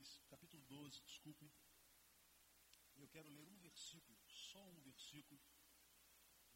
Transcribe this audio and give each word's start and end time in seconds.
16, 0.00 0.24
capítulo 0.28 0.62
12, 0.64 1.02
desculpem. 1.02 1.52
Eu 2.96 3.08
quero 3.08 3.28
ler 3.28 3.46
um 3.48 3.58
versículo, 3.58 4.18
só 4.26 4.62
um 4.66 4.80
versículo. 4.80 5.40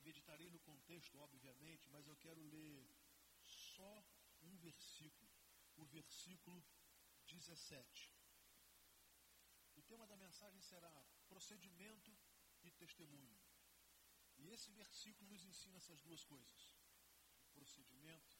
Meditarei 0.00 0.48
no 0.50 0.60
contexto, 0.60 1.18
obviamente, 1.18 1.90
mas 1.90 2.06
eu 2.06 2.16
quero 2.16 2.40
ler 2.42 2.88
só 3.42 3.94
um 4.42 4.56
versículo, 4.58 5.30
o 5.76 5.84
versículo 5.84 6.64
17. 7.26 8.10
O 9.76 9.82
tema 9.82 10.06
da 10.06 10.16
mensagem 10.16 10.62
será 10.62 10.92
procedimento 11.28 12.16
e 12.62 12.70
testemunho. 12.70 13.38
E 14.36 14.48
esse 14.48 14.70
versículo 14.72 15.30
nos 15.30 15.44
ensina 15.44 15.76
essas 15.76 16.00
duas 16.00 16.24
coisas: 16.24 16.76
o 17.42 17.48
procedimento 17.52 18.38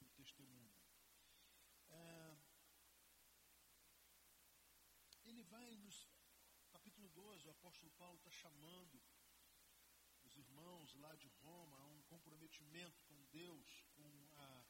e 0.00 0.04
o 0.04 0.10
testemunho. 0.10 0.76
É, 1.90 2.38
ele 5.28 5.37
vai 5.48 5.76
nos. 5.76 6.06
Capítulo 6.70 7.08
12, 7.08 7.46
o 7.46 7.50
apóstolo 7.50 7.90
Paulo 7.92 8.18
está 8.18 8.30
chamando 8.30 9.02
os 10.24 10.36
irmãos 10.36 10.94
lá 10.96 11.14
de 11.16 11.28
Roma 11.42 11.76
a 11.78 11.86
um 11.86 12.02
comprometimento 12.02 13.00
com 13.04 13.24
Deus, 13.26 13.86
com 13.94 14.28
a, 14.34 14.64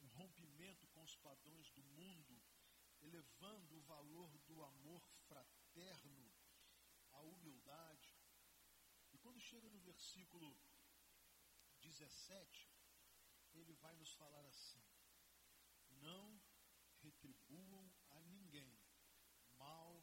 um 0.00 0.06
rompimento 0.06 0.86
com 0.88 1.02
os 1.02 1.14
padrões 1.16 1.70
do 1.72 1.82
mundo, 1.82 2.42
elevando 3.00 3.76
o 3.76 3.82
valor 3.82 4.38
do 4.46 4.62
amor 4.64 5.06
fraterno, 5.26 6.32
a 7.12 7.20
humildade. 7.20 8.16
E 9.12 9.18
quando 9.18 9.40
chega 9.40 9.68
no 9.68 9.80
versículo 9.80 10.56
17, 11.80 12.70
ele 13.52 13.74
vai 13.74 13.94
nos 13.96 14.12
falar 14.14 14.46
assim: 14.46 14.82
Não 15.90 16.40
retribuam 17.02 17.92
a 18.10 18.20
ninguém 18.22 18.78
mal 19.58 20.02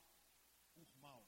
por 0.74 0.86
mal. 1.06 1.24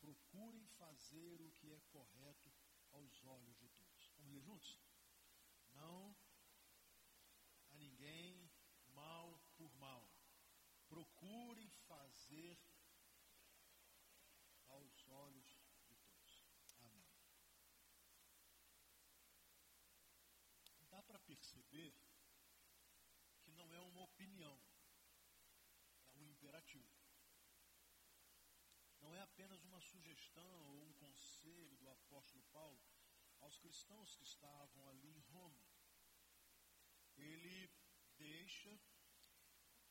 Procurem 0.00 0.66
fazer 0.78 1.40
o 1.42 1.52
que 1.58 1.72
é 1.72 1.80
correto 1.96 2.50
aos 2.92 3.24
olhos 3.24 3.56
de 3.58 3.68
todos. 3.68 4.12
Vamos 4.16 4.32
ler 4.32 4.42
juntos? 4.42 4.80
Não 5.72 6.16
a 7.70 7.74
ninguém 7.74 8.50
mal 8.94 9.38
por 9.56 9.72
mal. 9.76 10.08
Procurem 10.88 11.68
fazer 11.86 12.58
aos 14.66 15.06
olhos 15.08 15.48
de 15.86 15.96
todos. 15.98 16.44
Amém. 16.80 17.06
Dá 20.88 21.02
para 21.02 21.18
perceber 21.20 21.94
que 23.42 23.52
não 23.52 23.72
é 23.74 23.80
uma 23.80 24.02
opinião, 24.02 24.60
é 26.14 26.18
um 26.18 26.28
imperativo. 26.28 27.00
Não 29.00 29.14
é 29.14 29.22
apenas 29.40 29.64
uma 29.64 29.80
sugestão 29.80 30.66
ou 30.66 30.82
um 30.86 30.92
conselho 30.94 31.74
do 31.78 31.88
apóstolo 31.88 32.44
Paulo 32.52 32.78
aos 33.38 33.58
cristãos 33.58 34.14
que 34.14 34.22
estavam 34.22 34.86
ali 34.90 35.08
em 35.08 35.18
Roma. 35.32 35.64
Ele 37.16 37.70
deixa 38.18 38.78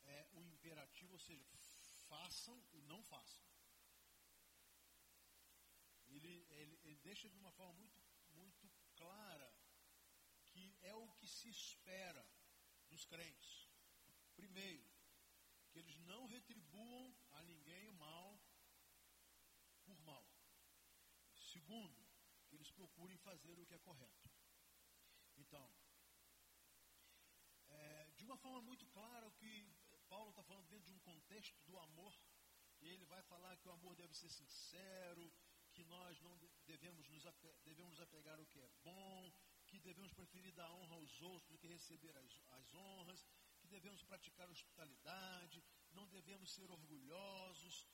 é, 0.03 0.27
o 0.33 0.43
imperativo, 0.43 1.13
ou 1.13 1.19
seja, 1.19 1.43
façam 2.07 2.63
e 2.73 2.81
não 2.83 3.01
façam. 3.01 3.43
Ele, 6.05 6.45
ele, 6.51 6.79
ele 6.83 6.97
deixa 6.97 7.27
de 7.27 7.37
uma 7.39 7.51
forma 7.51 7.73
muito, 7.73 7.99
muito 8.33 8.69
clara 8.95 9.51
que 10.45 10.77
é 10.81 10.93
o 10.93 11.09
que 11.13 11.27
se 11.27 11.49
espera 11.49 12.23
dos 12.87 13.03
crentes. 13.05 13.67
Primeiro, 14.35 14.87
que 15.71 15.79
eles 15.79 15.97
não 16.01 16.27
retribuam 16.27 17.17
a 17.31 17.41
ninguém 17.41 17.87
o 17.87 17.93
mal 17.93 18.39
por 19.89 19.99
mal. 20.01 20.23
Segundo, 21.51 22.07
que 22.47 22.55
eles 22.55 22.71
procurem 22.71 23.17
fazer 23.17 23.57
o 23.59 23.65
que 23.65 23.73
é 23.73 23.79
correto. 23.79 24.29
Então, 25.37 25.67
é, 27.69 28.11
de 28.17 28.23
uma 28.25 28.37
forma 28.37 28.61
muito 28.61 28.85
clara, 28.87 29.27
o 29.27 29.31
que 29.31 29.51
Paulo 30.07 30.29
está 30.29 30.43
falando 30.43 30.67
dentro 30.67 30.85
de 30.85 30.93
um 30.93 30.99
contexto 30.99 31.59
do 31.65 31.77
amor, 31.79 32.13
e 32.81 32.87
ele 32.87 33.05
vai 33.05 33.21
falar 33.23 33.57
que 33.57 33.67
o 33.67 33.71
amor 33.71 33.95
deve 33.95 34.13
ser 34.13 34.29
sincero, 34.29 35.31
que 35.73 35.83
nós 35.85 36.19
não 36.21 36.37
devemos 36.65 37.07
nos, 37.09 37.23
devemos 37.63 37.91
nos 37.93 38.01
apegar 38.01 38.37
ao 38.39 38.45
que 38.45 38.59
é 38.59 38.69
bom, 38.83 39.31
que 39.67 39.79
devemos 39.79 40.13
preferir 40.13 40.53
dar 40.53 40.71
honra 40.71 40.95
aos 40.95 41.21
outros 41.21 41.49
do 41.49 41.57
que 41.57 41.67
receber 41.67 42.15
as, 42.17 42.41
as 42.59 42.73
honras, 42.73 43.25
que 43.59 43.67
devemos 43.67 44.03
praticar 44.03 44.49
hospitalidade, 44.49 45.63
não 45.91 46.07
devemos 46.07 46.51
ser 46.51 46.69
orgulhosos, 46.71 47.87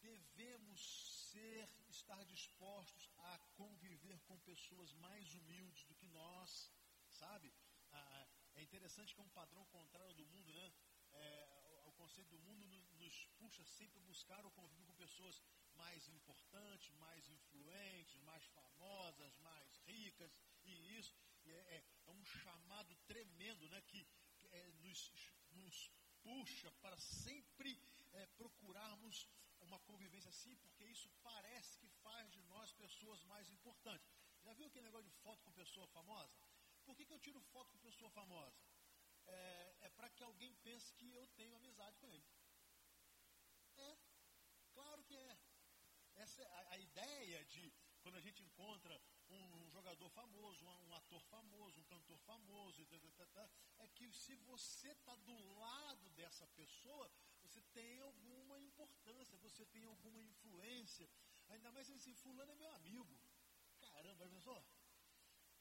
devemos 0.00 1.13
ser, 1.34 1.68
estar 1.88 2.22
dispostos 2.26 3.10
a 3.30 3.38
conviver 3.60 4.18
com 4.28 4.38
pessoas 4.50 4.92
mais 5.06 5.34
humildes 5.34 5.84
do 5.84 5.94
que 6.00 6.08
nós, 6.08 6.70
sabe? 7.10 7.52
Ah, 7.90 8.26
é 8.54 8.62
interessante 8.62 9.14
que 9.14 9.20
é 9.20 9.24
um 9.24 9.38
padrão 9.40 9.64
contrário 9.66 10.14
do 10.14 10.26
mundo, 10.26 10.52
né? 10.52 10.72
É, 11.12 11.82
o 11.86 11.92
conceito 11.92 12.30
do 12.30 12.40
mundo 12.46 12.64
nos, 12.66 12.86
nos 13.02 13.26
puxa 13.38 13.64
sempre 13.64 13.98
a 13.98 14.06
buscar 14.12 14.44
o 14.46 14.50
convívio 14.52 14.86
com 14.86 14.94
pessoas 14.94 15.42
mais 15.74 16.06
importantes, 16.08 16.94
mais 17.06 17.28
influentes, 17.28 18.20
mais 18.22 18.44
famosas, 18.58 19.36
mais 19.38 19.76
ricas, 19.88 20.32
e 20.64 20.72
isso 20.98 21.16
é, 21.46 21.50
é, 21.76 21.84
é 22.06 22.12
um 22.12 22.24
chamado 22.24 22.94
tremendo, 23.12 23.68
né? 23.68 23.80
Que, 23.88 24.06
que 24.36 24.46
é, 24.52 24.72
nos, 24.84 25.12
nos 25.50 25.90
puxa 26.22 26.70
para 26.80 26.96
sempre 26.96 27.72
é, 28.12 28.26
procurarmos 28.26 29.28
uma 29.64 29.80
convivência 29.80 30.30
assim, 30.30 30.54
porque 30.56 30.84
isso 30.84 31.08
parece 31.22 31.78
que 31.78 31.88
faz 32.04 32.30
de 32.30 32.42
nós 32.42 32.72
pessoas 32.72 33.22
mais 33.24 33.50
importantes. 33.50 34.08
Já 34.42 34.52
viu 34.54 34.66
aquele 34.66 34.86
negócio 34.86 35.08
de 35.10 35.16
foto 35.22 35.42
com 35.44 35.52
pessoa 35.52 35.86
famosa? 35.88 36.32
Por 36.84 36.94
que, 36.96 37.06
que 37.06 37.14
eu 37.14 37.18
tiro 37.18 37.40
foto 37.40 37.70
com 37.72 37.78
pessoa 37.78 38.10
famosa? 38.10 38.56
É, 39.26 39.76
é 39.82 39.88
para 39.90 40.10
que 40.10 40.22
alguém 40.22 40.54
pense 40.56 40.92
que 40.94 41.10
eu 41.12 41.26
tenho 41.28 41.56
amizade 41.56 41.96
com 41.98 42.12
ele. 42.12 42.26
É, 43.76 43.98
claro 44.72 45.02
que 45.04 45.16
é. 45.16 45.38
Essa 46.14 46.42
é 46.42 46.46
a, 46.46 46.70
a 46.72 46.78
ideia 46.78 47.44
de 47.46 47.72
quando 48.02 48.16
a 48.16 48.20
gente 48.20 48.42
encontra 48.42 49.00
um, 49.30 49.64
um 49.64 49.70
jogador 49.70 50.10
famoso, 50.10 50.64
um, 50.66 50.88
um, 50.88 50.94
ator 50.94 51.22
famoso, 51.22 51.80
um 51.80 51.84
cantor 51.84 52.18
famoso, 52.20 52.84
tá, 52.84 52.98
tá, 53.16 53.26
tá, 53.26 53.50
é 53.78 53.88
que 53.88 54.12
se 54.12 54.36
você 54.36 54.90
está 54.90 55.16
do 55.16 55.36
lado 55.58 56.10
dessa 56.10 56.46
pessoa, 56.48 57.10
você 57.54 57.62
tem 57.72 58.00
alguma 58.00 58.60
importância, 58.60 59.38
você 59.38 59.64
tem 59.66 59.84
alguma 59.84 60.20
influência. 60.20 61.08
Ainda 61.48 61.70
mais 61.70 61.88
assim, 61.88 62.12
fulano 62.14 62.50
é 62.50 62.56
meu 62.56 62.70
amigo. 62.72 63.16
Caramba, 63.80 64.28
só. 64.40 64.56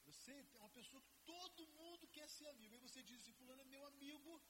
Você 0.05 0.31
é 0.31 0.57
uma 0.57 0.69
pessoa 0.69 1.03
que 1.03 1.13
todo 1.23 1.67
mundo 1.67 2.07
quer 2.07 2.27
ser 2.27 2.47
amigo. 2.47 2.73
Aí 2.73 2.79
você 2.79 3.03
diz 3.03 3.21
assim, 3.21 3.33
fulano 3.33 3.61
é 3.61 3.65
meu 3.65 3.85
amigo. 3.85 4.41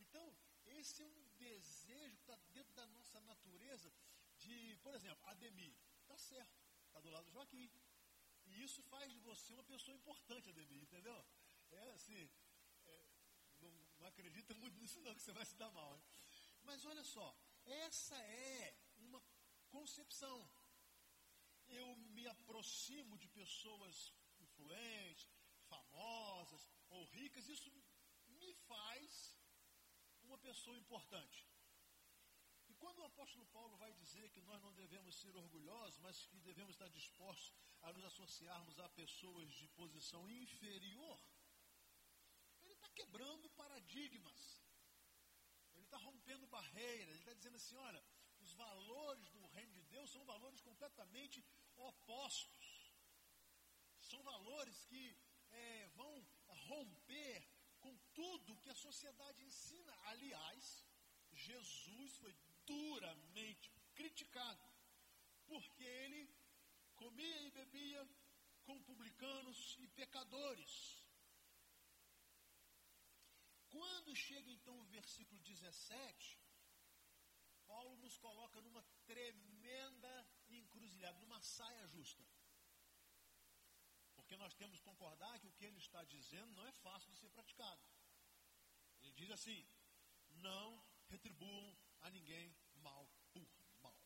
Então, 0.00 0.36
esse 0.66 1.02
é 1.02 1.06
um 1.06 1.28
desejo 1.38 2.16
que 2.16 2.22
está 2.22 2.36
dentro 2.50 2.74
da 2.74 2.86
nossa 2.88 3.20
natureza 3.22 3.90
de, 4.36 4.76
por 4.82 4.94
exemplo, 4.94 5.26
Ademir. 5.30 5.74
Está 6.02 6.18
certo, 6.18 6.54
está 6.86 7.00
do 7.00 7.08
lado 7.08 7.24
do 7.24 7.32
Joaquim. 7.32 7.70
E 8.44 8.62
isso 8.62 8.82
faz 8.82 9.10
de 9.10 9.18
você 9.20 9.54
uma 9.54 9.64
pessoa 9.64 9.96
importante, 9.96 10.50
Ademir, 10.50 10.82
entendeu? 10.82 11.24
É 11.70 11.90
assim, 11.92 12.30
é, 12.84 13.06
não, 13.60 13.72
não 13.98 14.06
acredita 14.08 14.52
muito 14.54 14.76
nisso 14.78 15.00
não, 15.00 15.14
que 15.14 15.22
você 15.22 15.32
vai 15.32 15.46
se 15.46 15.56
dar 15.56 15.70
mal. 15.70 15.96
Hein? 15.96 16.02
Mas 16.62 16.84
olha 16.84 17.04
só, 17.04 17.36
essa 17.64 18.16
é 18.16 18.76
uma 18.98 19.22
concepção. 19.70 20.50
Eu 21.68 21.96
me 22.16 22.26
aproximo 22.28 23.18
de 23.18 23.28
pessoas 23.28 24.12
influentes, 24.40 25.28
famosas 25.68 26.68
ou 26.88 27.04
ricas, 27.06 27.48
isso 27.48 27.70
me 28.28 28.54
faz 28.54 29.36
uma 30.22 30.38
pessoa 30.38 30.76
importante. 30.78 31.46
E 32.68 32.74
quando 32.74 32.98
o 33.00 33.04
apóstolo 33.04 33.46
Paulo 33.46 33.76
vai 33.76 33.92
dizer 33.94 34.30
que 34.30 34.40
nós 34.42 34.62
não 34.62 34.72
devemos 34.74 35.14
ser 35.20 35.34
orgulhosos, 35.36 35.98
mas 36.00 36.26
que 36.26 36.40
devemos 36.40 36.74
estar 36.74 36.88
dispostos 36.88 37.54
a 37.82 37.92
nos 37.92 38.04
associarmos 38.04 38.78
a 38.78 38.88
pessoas 38.90 39.50
de 39.52 39.68
posição 39.68 40.28
inferior, 40.30 41.20
ele 42.62 42.74
está 42.74 42.88
quebrando 42.90 43.50
paradigmas. 43.50 44.61
Está 45.92 46.06
rompendo 46.06 46.46
barreiras, 46.46 47.10
ele 47.10 47.18
está 47.18 47.34
dizendo 47.34 47.56
assim, 47.56 47.76
olha, 47.76 48.02
os 48.40 48.54
valores 48.54 49.28
do 49.28 49.46
reino 49.48 49.72
de 49.74 49.82
Deus 49.94 50.10
são 50.10 50.24
valores 50.24 50.58
completamente 50.62 51.44
opostos. 51.76 52.94
São 54.00 54.22
valores 54.22 54.86
que 54.86 55.14
é, 55.50 55.88
vão 55.88 56.26
romper 56.68 57.46
com 57.78 57.94
tudo 58.14 58.56
que 58.62 58.70
a 58.70 58.74
sociedade 58.74 59.44
ensina. 59.44 59.92
Aliás, 60.04 60.82
Jesus 61.34 62.16
foi 62.16 62.34
duramente 62.64 63.70
criticado, 63.94 64.66
porque 65.46 65.84
ele 65.84 66.34
comia 66.94 67.40
e 67.42 67.50
bebia 67.50 68.08
com 68.64 68.82
publicanos 68.82 69.76
e 69.78 69.86
pecadores. 69.88 71.01
Quando 73.74 74.14
chega 74.14 74.50
então 74.50 74.74
o 74.78 74.84
versículo 74.96 75.40
17, 75.40 76.38
Paulo 77.66 77.96
nos 78.04 78.16
coloca 78.18 78.60
numa 78.60 78.82
tremenda 79.10 80.12
encruzilhada, 80.48 81.18
numa 81.20 81.40
saia 81.40 81.86
justa. 81.86 82.22
Porque 84.14 84.36
nós 84.36 84.54
temos 84.54 84.78
que 84.78 84.84
concordar 84.84 85.38
que 85.38 85.46
o 85.46 85.52
que 85.52 85.64
ele 85.64 85.78
está 85.78 86.02
dizendo 86.04 86.52
não 86.56 86.66
é 86.66 86.72
fácil 86.86 87.10
de 87.12 87.18
ser 87.18 87.30
praticado. 87.30 87.82
Ele 89.00 89.12
diz 89.12 89.30
assim: 89.30 89.66
não 90.48 90.84
retribuam 91.08 91.76
a 92.00 92.10
ninguém 92.10 92.54
mal 92.74 93.08
por 93.32 93.48
mal. 93.80 93.96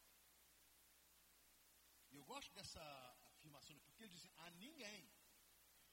E 2.11 2.17
eu 2.17 2.25
gosto 2.25 2.53
dessa 2.55 2.83
afirmação, 3.33 3.79
porque 3.81 4.05
ele 4.05 4.13
diz 4.13 4.29
a 4.37 4.51
ninguém. 4.53 5.11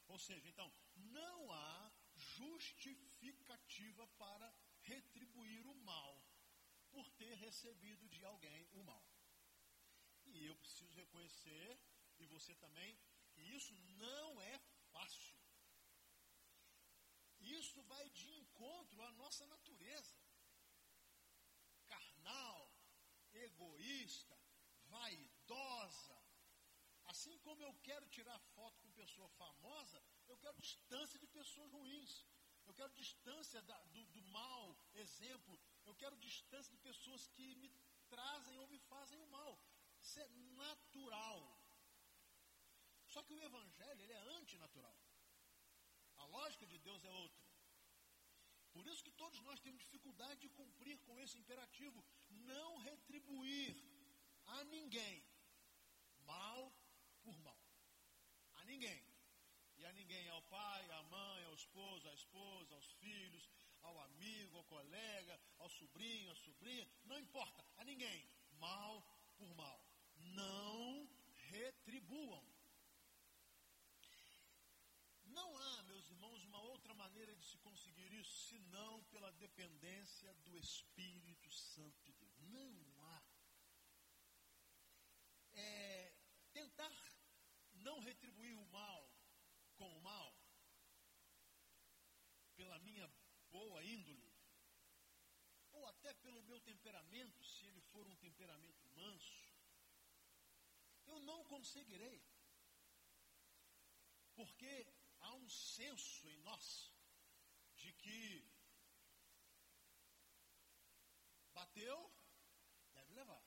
Ou 0.07 0.19
seja, 0.19 0.47
então, 0.47 0.71
não 0.95 1.51
há 1.51 1.92
justificativa 2.37 4.07
para 4.23 4.53
retribuir 4.81 5.65
o 5.67 5.75
mal 5.83 6.13
por 6.91 7.09
ter 7.11 7.33
recebido 7.35 8.07
de 8.09 8.23
alguém 8.23 8.67
o 8.73 8.83
mal. 8.83 9.03
E 10.25 10.45
eu 10.45 10.55
preciso 10.55 10.93
reconhecer, 10.95 11.79
e 12.19 12.25
você 12.25 12.55
também, 12.55 12.97
que 13.31 13.41
isso 13.41 13.73
não 14.03 14.41
é 14.41 14.59
fácil. 14.91 15.37
Isso 17.39 17.81
vai 17.83 18.09
de 18.11 18.27
encontro 18.39 19.01
à 19.03 19.11
nossa 19.13 19.45
natureza. 19.47 20.15
Carnal, 21.87 22.71
egoísta, 23.33 24.39
vaidosa. 24.85 26.23
Assim 27.05 27.37
como 27.39 27.61
eu 27.61 27.73
quero 27.81 28.07
tirar 28.07 28.39
foto 28.55 28.79
com 28.81 28.91
pessoa 28.93 29.27
famosa, 29.29 30.01
eu 30.33 30.37
quero 30.43 30.57
distância 30.67 31.19
de 31.23 31.27
pessoas 31.39 31.71
ruins. 31.71 32.13
Eu 32.67 32.73
quero 32.79 32.91
distância 32.93 33.61
da, 33.69 33.77
do, 33.93 34.03
do 34.15 34.21
mal 34.37 34.65
exemplo. 35.05 35.59
Eu 35.85 35.95
quero 36.01 36.23
distância 36.27 36.71
de 36.71 36.79
pessoas 36.89 37.27
que 37.35 37.47
me 37.61 37.69
trazem 38.13 38.57
ou 38.57 38.67
me 38.73 38.79
fazem 38.91 39.19
o 39.19 39.27
mal. 39.37 39.51
Isso 40.01 40.19
é 40.19 40.27
natural. 40.63 41.39
Só 43.13 43.21
que 43.23 43.33
o 43.33 43.43
evangelho 43.49 44.01
ele 44.01 44.13
é 44.13 44.23
antinatural. 44.39 44.97
A 46.17 46.25
lógica 46.25 46.65
de 46.65 46.77
Deus 46.79 47.03
é 47.03 47.11
outra. 47.11 47.43
Por 48.71 48.87
isso 48.87 49.03
que 49.03 49.11
todos 49.11 49.39
nós 49.41 49.59
temos 49.59 49.83
dificuldade 49.85 50.39
de 50.41 50.49
cumprir 50.49 50.97
com 51.01 51.19
esse 51.19 51.37
imperativo, 51.37 52.03
não 52.29 52.77
retribuir 52.77 53.75
a 54.45 54.63
ninguém 54.63 55.23
mal 56.21 56.73
por 57.21 57.37
mal. 57.39 57.61
A 58.55 58.65
ninguém. 58.65 59.12
A 59.85 59.91
ninguém, 59.91 60.29
ao 60.29 60.41
pai, 60.43 60.89
à 60.91 61.03
mãe, 61.03 61.43
ao 61.45 61.53
esposo, 61.53 62.07
à 62.07 62.13
esposa, 62.13 62.73
aos 62.75 62.91
filhos, 62.93 63.49
ao 63.81 63.99
amigo, 64.01 64.57
ao 64.57 64.63
colega, 64.63 65.39
ao 65.59 65.69
sobrinho, 65.69 66.31
à 66.31 66.35
sobrinha, 66.35 66.87
não 67.03 67.19
importa, 67.19 67.65
a 67.77 67.83
ninguém, 67.83 68.27
mal 68.59 69.01
por 69.37 69.53
mal. 69.55 69.85
Não 70.15 71.07
retribuam. 71.49 72.43
Não 75.25 75.57
há, 75.57 75.83
meus 75.83 76.09
irmãos, 76.09 76.43
uma 76.45 76.61
outra 76.61 76.93
maneira 76.93 77.35
de 77.35 77.43
se 77.43 77.57
conseguir 77.57 78.11
isso 78.13 78.49
senão 78.49 79.03
pela 79.05 79.31
dependência 79.33 80.33
do 80.45 80.57
Espírito 80.57 81.51
Santo 81.51 82.13
de 82.13 82.13
Deus. 82.13 82.43
Não 82.51 83.05
há. 83.07 83.23
É, 85.55 86.13
tentar 86.53 86.91
não 87.73 87.99
retribuir 87.99 88.57
o 88.57 88.65
mal 88.67 89.11
com 89.75 89.97
o 89.97 90.01
mal, 90.01 90.33
pela 92.55 92.79
minha 92.79 93.11
boa 93.63 93.83
índole, 93.83 94.29
ou 95.71 95.85
até 95.87 96.13
pelo 96.25 96.43
meu 96.43 96.59
temperamento, 96.61 97.43
se 97.43 97.65
ele 97.65 97.81
for 97.91 98.05
um 98.07 98.15
temperamento 98.17 98.89
manso, 98.95 99.53
eu 101.05 101.19
não 101.21 101.43
conseguirei. 101.45 102.21
Porque 104.35 104.73
há 105.19 105.33
um 105.33 105.49
senso 105.49 106.29
em 106.29 106.37
nós 106.37 106.91
de 107.75 107.91
que 107.93 108.21
bateu, 111.53 112.11
deve 112.93 113.13
levar. 113.13 113.45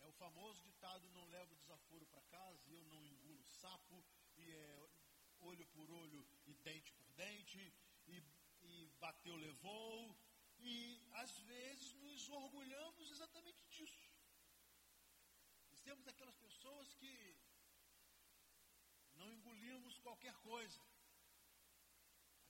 É 0.00 0.06
o 0.06 0.12
famoso 0.12 0.62
ditado: 0.62 1.08
não 1.10 1.24
levo 1.28 1.56
desaforo 1.56 2.06
para 2.06 2.22
casa, 2.22 2.70
e 2.70 2.74
eu 2.74 2.84
não 2.84 3.06
engulo 3.06 3.42
sapo, 3.44 4.04
e 4.36 4.50
é 4.50 4.90
olho 5.40 5.66
por 5.68 5.90
olho 5.90 6.26
e 6.46 6.54
dente 6.54 6.92
por 6.92 7.09
e, 8.06 8.22
e 8.62 8.88
bateu, 8.98 9.36
levou. 9.36 10.16
E 10.58 11.08
às 11.12 11.38
vezes 11.40 11.94
nos 11.94 12.28
orgulhamos 12.28 13.10
exatamente 13.10 13.62
disso. 13.68 14.10
E 15.70 15.76
temos 15.78 16.06
aquelas 16.06 16.36
pessoas 16.36 16.92
que 16.94 17.36
não 19.14 19.32
engolimos 19.32 19.98
qualquer 19.98 20.34
coisa. 20.38 20.80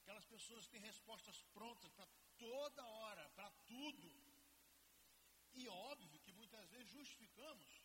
Aquelas 0.02 0.24
pessoas 0.24 0.66
que 0.66 0.72
têm 0.72 0.80
respostas 0.80 1.42
prontas 1.54 1.92
para 1.92 2.08
toda 2.38 2.84
hora, 2.84 3.28
para 3.30 3.50
tudo. 3.66 4.10
E 5.52 5.68
óbvio 5.68 6.20
que 6.20 6.32
muitas 6.32 6.68
vezes 6.70 6.90
justificamos, 6.90 7.84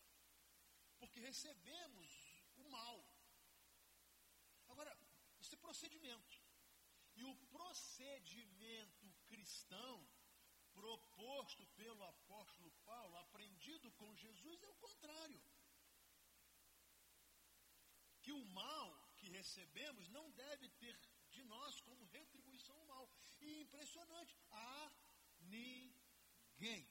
porque 0.97 1.19
recebemos 1.19 2.09
o 2.57 2.69
mal. 2.69 3.07
Agora, 4.67 4.97
esse 5.39 5.57
procedimento. 5.57 6.44
E 7.15 7.23
o 7.23 7.35
procedimento 7.55 9.13
cristão 9.27 10.07
proposto 10.73 11.65
pelo 11.67 12.03
apóstolo 12.03 12.71
Paulo, 12.83 13.17
aprendido 13.17 13.91
com 13.93 14.15
Jesus, 14.15 14.61
é 14.61 14.67
o 14.67 14.75
contrário 14.75 15.41
que 18.21 18.31
o 18.31 18.45
mal 18.45 18.87
que 19.17 19.29
recebemos 19.29 20.09
não 20.09 20.29
deve 20.31 20.67
ter 20.81 20.99
de 21.29 21.43
nós 21.43 21.79
como 21.81 22.05
retribuição 22.05 22.75
o 22.81 22.87
mal. 22.87 23.09
E 23.39 23.61
impressionante, 23.61 24.35
a 24.51 24.91
ninguém. 25.41 26.89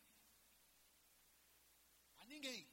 A 2.18 2.26
ninguém. 2.26 2.68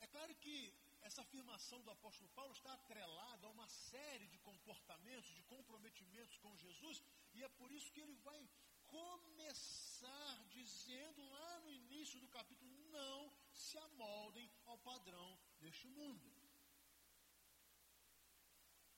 É 0.00 0.06
claro 0.06 0.34
que 0.36 0.56
essa 1.04 1.20
afirmação 1.20 1.80
do 1.82 1.90
apóstolo 1.90 2.30
Paulo 2.30 2.52
está 2.52 2.72
atrelada 2.72 3.46
a 3.46 3.50
uma 3.50 3.68
série 3.68 4.26
de 4.26 4.38
comportamentos, 4.38 5.30
de 5.34 5.42
comprometimentos 5.42 6.38
com 6.38 6.56
Jesus, 6.56 7.02
e 7.34 7.42
é 7.44 7.48
por 7.48 7.70
isso 7.70 7.92
que 7.92 8.00
ele 8.00 8.16
vai 8.16 8.48
começar 8.86 10.44
dizendo 10.48 11.22
lá 11.28 11.60
no 11.60 11.70
início 11.70 12.18
do 12.20 12.28
capítulo: 12.28 12.72
não 12.90 13.30
se 13.52 13.76
amoldem 13.78 14.50
ao 14.64 14.78
padrão 14.78 15.38
deste 15.60 15.86
mundo. 15.88 16.26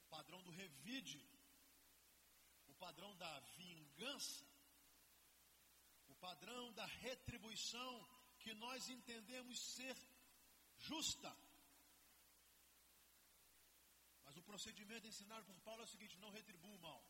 O 0.04 0.08
padrão 0.08 0.40
do 0.42 0.50
revide, 0.50 1.20
o 2.68 2.74
padrão 2.74 3.16
da 3.16 3.40
vingança, 3.56 4.46
o 6.06 6.14
padrão 6.14 6.72
da 6.72 6.86
retribuição 6.86 8.08
que 8.38 8.54
nós 8.54 8.88
entendemos 8.88 9.58
ser 9.74 9.96
justa. 10.78 11.45
Mas 14.36 14.42
o 14.42 14.50
procedimento 14.52 15.06
ensinado 15.08 15.46
por 15.46 15.58
Paulo 15.66 15.80
é 15.80 15.84
o 15.84 15.92
seguinte: 15.92 16.18
não 16.18 16.30
retribua 16.30 16.76
o 16.76 16.78
mal 16.78 17.02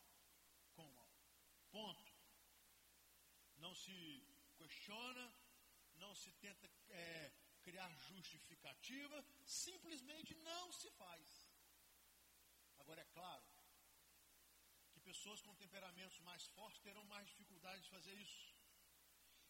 com 0.75 0.85
o 0.87 0.93
mal. 0.93 1.09
Ponto. 1.69 2.13
Não 3.57 3.73
se 3.75 3.95
questiona, 4.55 5.25
não 5.95 6.15
se 6.15 6.31
tenta 6.43 6.69
é, 6.89 7.31
criar 7.63 7.93
justificativa, 8.09 9.25
simplesmente 9.45 10.35
não 10.35 10.71
se 10.71 10.89
faz. 10.91 11.49
Agora, 12.79 13.01
é 13.01 13.05
claro 13.17 13.45
que 14.93 15.01
pessoas 15.01 15.41
com 15.41 15.53
temperamentos 15.55 16.21
mais 16.21 16.47
fortes 16.55 16.81
terão 16.81 17.03
mais 17.05 17.27
dificuldade 17.27 17.83
de 17.83 17.89
fazer 17.89 18.17
isso. 18.17 18.55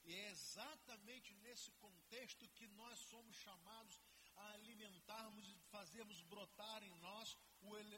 E 0.03 0.15
é 0.15 0.29
exatamente 0.29 1.35
nesse 1.45 1.71
contexto 1.73 2.49
que 2.55 2.67
nós 2.69 2.97
somos 3.11 3.35
chamados 3.35 4.01
a 4.35 4.53
alimentarmos 4.53 5.47
e 5.47 5.55
fazermos 5.75 6.21
brotar 6.21 6.81
em 6.81 6.95
nós 7.09 7.37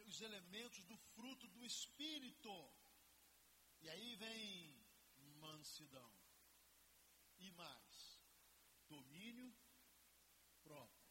os 0.08 0.22
elementos 0.22 0.84
do 0.86 0.98
fruto 0.98 1.48
do 1.48 1.66
Espírito. 1.66 2.54
E 3.82 3.90
aí 3.90 4.16
vem 4.16 4.80
mansidão. 5.40 6.12
E 7.38 7.52
mais, 7.52 8.20
domínio 8.88 9.56
próprio. 10.62 11.10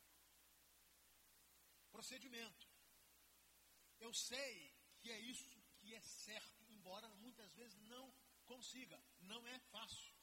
Procedimento. 1.90 2.68
Eu 3.98 4.12
sei 4.12 4.74
que 5.00 5.10
é 5.10 5.18
isso 5.18 5.48
que 5.78 5.94
é 5.94 6.00
certo, 6.00 6.64
embora 6.70 7.08
muitas 7.16 7.52
vezes 7.54 7.80
não 7.82 8.14
consiga. 8.44 9.02
Não 9.20 9.46
é 9.46 9.58
fácil. 9.70 10.14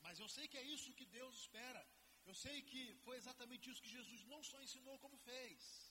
Mas 0.00 0.18
eu 0.18 0.28
sei 0.28 0.46
que 0.48 0.58
é 0.58 0.62
isso 0.62 0.94
que 0.94 1.06
Deus 1.06 1.34
espera. 1.40 1.86
Eu 2.24 2.34
sei 2.34 2.62
que 2.62 2.94
foi 3.04 3.16
exatamente 3.16 3.70
isso 3.70 3.82
que 3.82 3.88
Jesus 3.88 4.24
não 4.24 4.42
só 4.42 4.60
ensinou, 4.60 4.98
como 4.98 5.16
fez. 5.16 5.87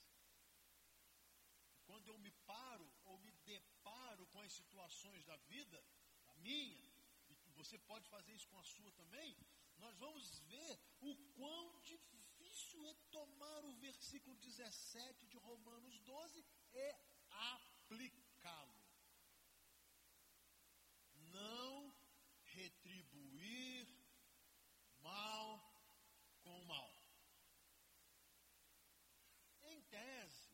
Quando 1.88 2.08
eu 2.10 2.18
me 2.20 2.32
paro 2.52 2.88
ou 3.06 3.18
me 3.20 3.32
deparo 3.52 4.26
com 4.28 4.42
as 4.42 4.54
situações 4.54 5.24
da 5.26 5.38
vida, 5.54 5.84
a 6.28 6.36
minha, 6.36 6.92
e 7.30 7.52
você 7.60 7.78
pode 7.80 8.08
fazer 8.10 8.34
isso 8.34 8.48
com 8.50 8.60
a 8.60 8.64
sua 8.64 8.92
também, 8.92 9.36
nós 9.78 9.96
vamos 9.98 10.40
ver 10.52 10.80
o 11.02 11.16
quão 11.34 11.82
difícil 11.82 12.86
é 12.88 12.94
tomar 13.12 13.64
o 13.66 13.76
versículo 13.76 14.36
17 14.38 15.28
de 15.28 15.38
Romanos 15.38 16.00
12 16.02 16.46
e 16.74 16.96
aplicá-lo. 17.30 18.76
Não 21.32 21.94
retribuir 22.44 23.88
mal 25.00 25.48
com 26.42 26.66
mal. 26.66 26.92
Em 29.64 29.82
tese, 29.84 30.50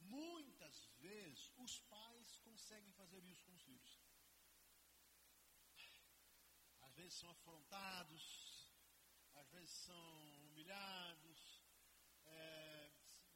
muitas 0.00 0.84
vezes 1.00 1.52
os 1.56 1.80
pais 1.80 2.36
conseguem 2.74 2.92
fazer 2.92 3.22
isso 3.24 3.44
com 3.44 3.52
os 3.52 3.62
filhos. 3.62 3.90
Às 6.86 6.94
vezes 6.94 7.14
são 7.14 7.30
afrontados, 7.30 8.24
às 9.34 9.48
vezes 9.50 9.70
são 9.70 10.06
humilhados, 10.46 11.40
é, 12.24 12.92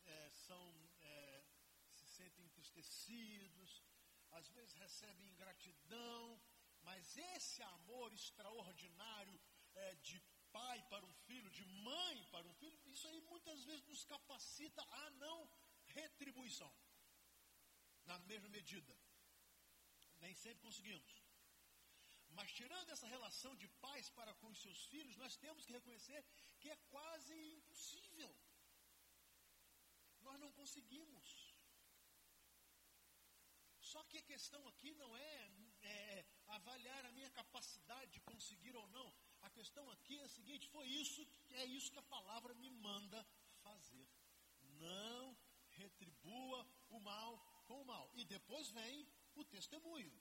é, 0.07 0.31
são, 0.47 0.65
é, 1.03 1.45
se 1.93 2.09
sentem 2.09 2.45
entristecidos, 2.47 3.85
às 4.33 4.49
vezes 4.49 4.75
recebem 4.75 5.29
ingratidão, 5.29 6.41
mas 6.81 7.17
esse 7.17 7.63
amor 7.63 8.13
extraordinário 8.13 9.41
é, 9.75 9.95
de 9.97 10.21
pai 10.51 10.83
para 10.89 11.07
um 11.07 11.15
filho, 11.27 11.49
de 11.51 11.65
mãe 11.65 12.25
para 12.33 12.47
um 12.49 12.55
filho, 12.55 12.81
isso 12.87 13.07
aí 13.07 13.21
muitas 13.21 13.63
vezes 13.65 13.87
nos 13.87 14.05
capacita 14.05 14.83
a 14.83 15.11
não 15.11 15.49
retribuição. 15.85 16.73
Na 18.05 18.19
mesma 18.21 18.49
medida. 18.49 18.99
Nem 20.21 20.35
sempre 20.35 20.63
conseguimos. 20.63 21.13
Mas 22.37 22.53
tirando 22.53 22.91
essa 22.91 23.07
relação 23.07 23.55
de 23.57 23.69
pais 23.85 24.09
para 24.11 24.35
com 24.35 24.49
os 24.49 24.61
seus 24.61 24.85
filhos, 24.87 25.17
nós 25.17 25.37
temos 25.37 25.65
que 25.65 25.73
reconhecer 25.73 26.25
que 26.61 26.71
é 26.71 26.77
quase 26.95 27.35
impossível. 27.57 28.33
Nós 30.21 30.39
não 30.39 30.53
conseguimos. 30.53 31.29
Só 33.81 34.03
que 34.05 34.19
a 34.19 34.23
questão 34.23 34.63
aqui 34.69 34.93
não 34.95 35.17
é, 35.17 35.51
é, 35.83 36.27
avaliar 36.49 37.07
a 37.07 37.13
minha 37.13 37.31
capacidade 37.31 38.11
de 38.13 38.21
conseguir 38.21 38.77
ou 38.77 38.87
não. 38.89 39.09
A 39.41 39.51
questão 39.51 39.91
aqui 39.91 40.19
é 40.19 40.25
a 40.25 40.29
seguinte: 40.29 40.69
foi 40.69 40.87
isso, 40.87 41.27
é 41.51 41.65
isso 41.65 41.91
que 41.91 41.99
a 41.99 42.11
palavra 42.17 42.55
me 42.55 42.71
manda 42.71 43.27
fazer. 43.63 44.07
Não 44.87 45.37
retribua 45.71 46.67
o 46.91 47.01
mal 47.01 47.39
com 47.67 47.81
o 47.83 47.87
mal. 47.87 48.11
E 48.15 48.25
depois 48.25 48.69
vem 48.71 49.09
o 49.41 49.45
testemunho. 49.45 50.13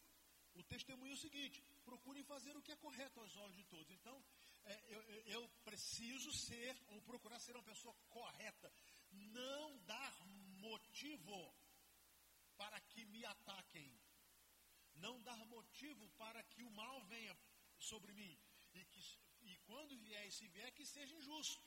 O 0.53 0.63
testemunho 0.63 1.11
é 1.11 1.13
o 1.13 1.23
seguinte: 1.25 1.61
procurem 1.85 2.23
fazer 2.23 2.55
o 2.57 2.61
que 2.61 2.71
é 2.71 2.75
correto 2.75 3.19
aos 3.19 3.35
olhos 3.37 3.55
de 3.55 3.63
todos. 3.65 3.91
Então, 3.91 4.23
é, 4.65 4.83
eu, 4.95 5.01
eu 5.35 5.49
preciso 5.63 6.31
ser, 6.33 6.75
ou 6.87 7.01
procurar 7.01 7.39
ser 7.39 7.55
uma 7.55 7.63
pessoa 7.63 7.95
correta. 8.09 8.71
Não 9.11 9.77
dar 9.85 10.25
motivo 10.59 11.53
para 12.57 12.79
que 12.81 13.05
me 13.05 13.23
ataquem. 13.25 13.91
Não 14.95 15.21
dar 15.21 15.45
motivo 15.45 16.09
para 16.17 16.41
que 16.43 16.63
o 16.63 16.71
mal 16.71 17.03
venha 17.05 17.37
sobre 17.77 18.11
mim. 18.13 18.37
E, 18.73 18.83
que, 18.85 19.01
e 19.41 19.57
quando 19.57 19.97
vier, 19.99 20.27
e 20.27 20.31
se 20.31 20.47
vier, 20.47 20.71
que 20.71 20.85
seja 20.85 21.15
injusto. 21.15 21.61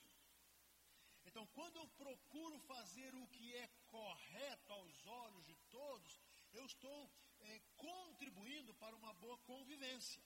Então, 1.25 1.47
quando 1.49 1.77
eu 1.77 1.87
procuro 1.89 2.59
fazer 2.61 3.15
o 3.15 3.27
que 3.29 3.55
é 3.55 3.69
correto 3.87 4.73
aos 4.73 5.07
olhos 5.07 5.45
de 5.45 5.55
todos, 5.71 6.21
eu 6.53 6.65
estou 6.67 7.11
é, 7.41 7.61
contribuindo 7.77 8.75
para 8.75 8.95
uma 8.97 9.13
boa 9.15 9.39
convivência. 9.39 10.23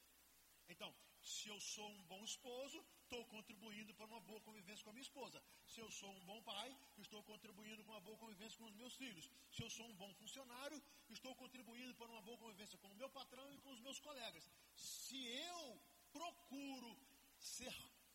Então, 0.68 0.94
se 1.23 1.49
eu 1.49 1.59
sou 1.61 1.88
um 1.90 2.04
bom 2.04 2.23
esposo, 2.25 2.85
estou 3.02 3.25
contribuindo 3.26 3.94
para 3.94 4.06
uma 4.06 4.21
boa 4.21 4.40
convivência 4.40 4.85
com 4.85 4.90
a 4.90 4.92
minha 4.92 5.02
esposa. 5.02 5.42
Se 5.66 5.80
eu 5.80 5.90
sou 5.90 6.11
um 6.11 6.25
bom 6.25 6.42
pai, 6.42 6.76
estou 6.99 7.23
contribuindo 7.23 7.83
para 7.85 7.92
uma 7.94 8.00
boa 8.00 8.18
convivência 8.18 8.59
com 8.59 8.64
os 8.64 8.75
meus 8.75 8.94
filhos. 8.94 9.30
Se 9.50 9.62
eu 9.62 9.71
sou 9.71 9.87
um 9.87 9.97
bom 9.97 10.12
funcionário, 10.14 10.83
estou 11.09 11.35
contribuindo 11.35 11.94
para 11.94 12.11
uma 12.11 12.23
boa 12.23 12.38
convivência 12.38 12.78
com 12.78 12.88
o 12.88 12.97
meu 12.97 13.09
patrão 13.09 13.52
e 13.54 13.59
com 13.59 13.71
os 13.71 13.80
meus 13.80 13.99
colegas. 14.00 14.50
Se 14.75 15.26
eu 15.26 15.80
procuro 16.12 16.97
ser 17.38 17.75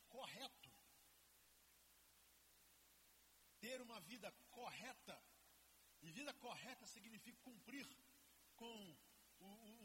correto, 0.10 0.70
ter 3.60 3.82
uma 3.82 4.00
vida 4.02 4.32
correta, 4.52 5.22
e 6.02 6.12
vida 6.12 6.34
correta 6.36 6.86
significa 6.88 7.38
cumprir 7.42 7.88
com 8.60 8.76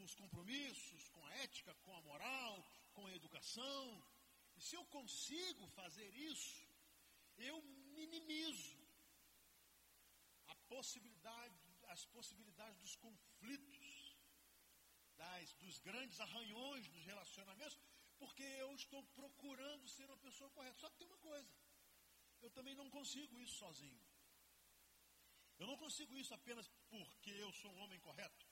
os 0.03 0.13
compromissos, 0.21 1.07
com 1.09 1.25
a 1.25 1.33
ética, 1.45 1.73
com 1.83 1.93
a 1.95 2.01
moral, 2.01 2.53
com 2.93 3.05
a 3.07 3.15
educação. 3.19 3.83
E 4.57 4.61
se 4.61 4.75
eu 4.75 4.85
consigo 4.97 5.67
fazer 5.79 6.09
isso, 6.31 6.67
eu 7.37 7.61
minimizo 7.97 8.81
a 10.47 10.55
possibilidade, 10.73 11.59
as 11.95 12.05
possibilidades 12.17 12.79
dos 12.79 12.95
conflitos, 12.95 13.87
das, 15.17 15.53
dos 15.63 15.79
grandes 15.79 16.19
arranhões 16.19 16.87
dos 16.89 17.05
relacionamentos, 17.05 17.79
porque 18.17 18.43
eu 18.43 18.73
estou 18.75 19.01
procurando 19.21 19.87
ser 19.87 20.05
uma 20.05 20.17
pessoa 20.17 20.49
correta. 20.51 20.79
Só 20.79 20.89
que 20.89 20.97
tem 20.97 21.07
uma 21.07 21.17
coisa: 21.17 21.49
eu 22.41 22.51
também 22.51 22.75
não 22.75 22.89
consigo 22.89 23.39
isso 23.39 23.55
sozinho. 23.55 24.01
Eu 25.57 25.67
não 25.67 25.77
consigo 25.77 26.17
isso 26.17 26.33
apenas 26.33 26.67
porque 26.89 27.31
eu 27.31 27.51
sou 27.53 27.71
um 27.71 27.79
homem 27.83 27.99
correto. 27.99 28.45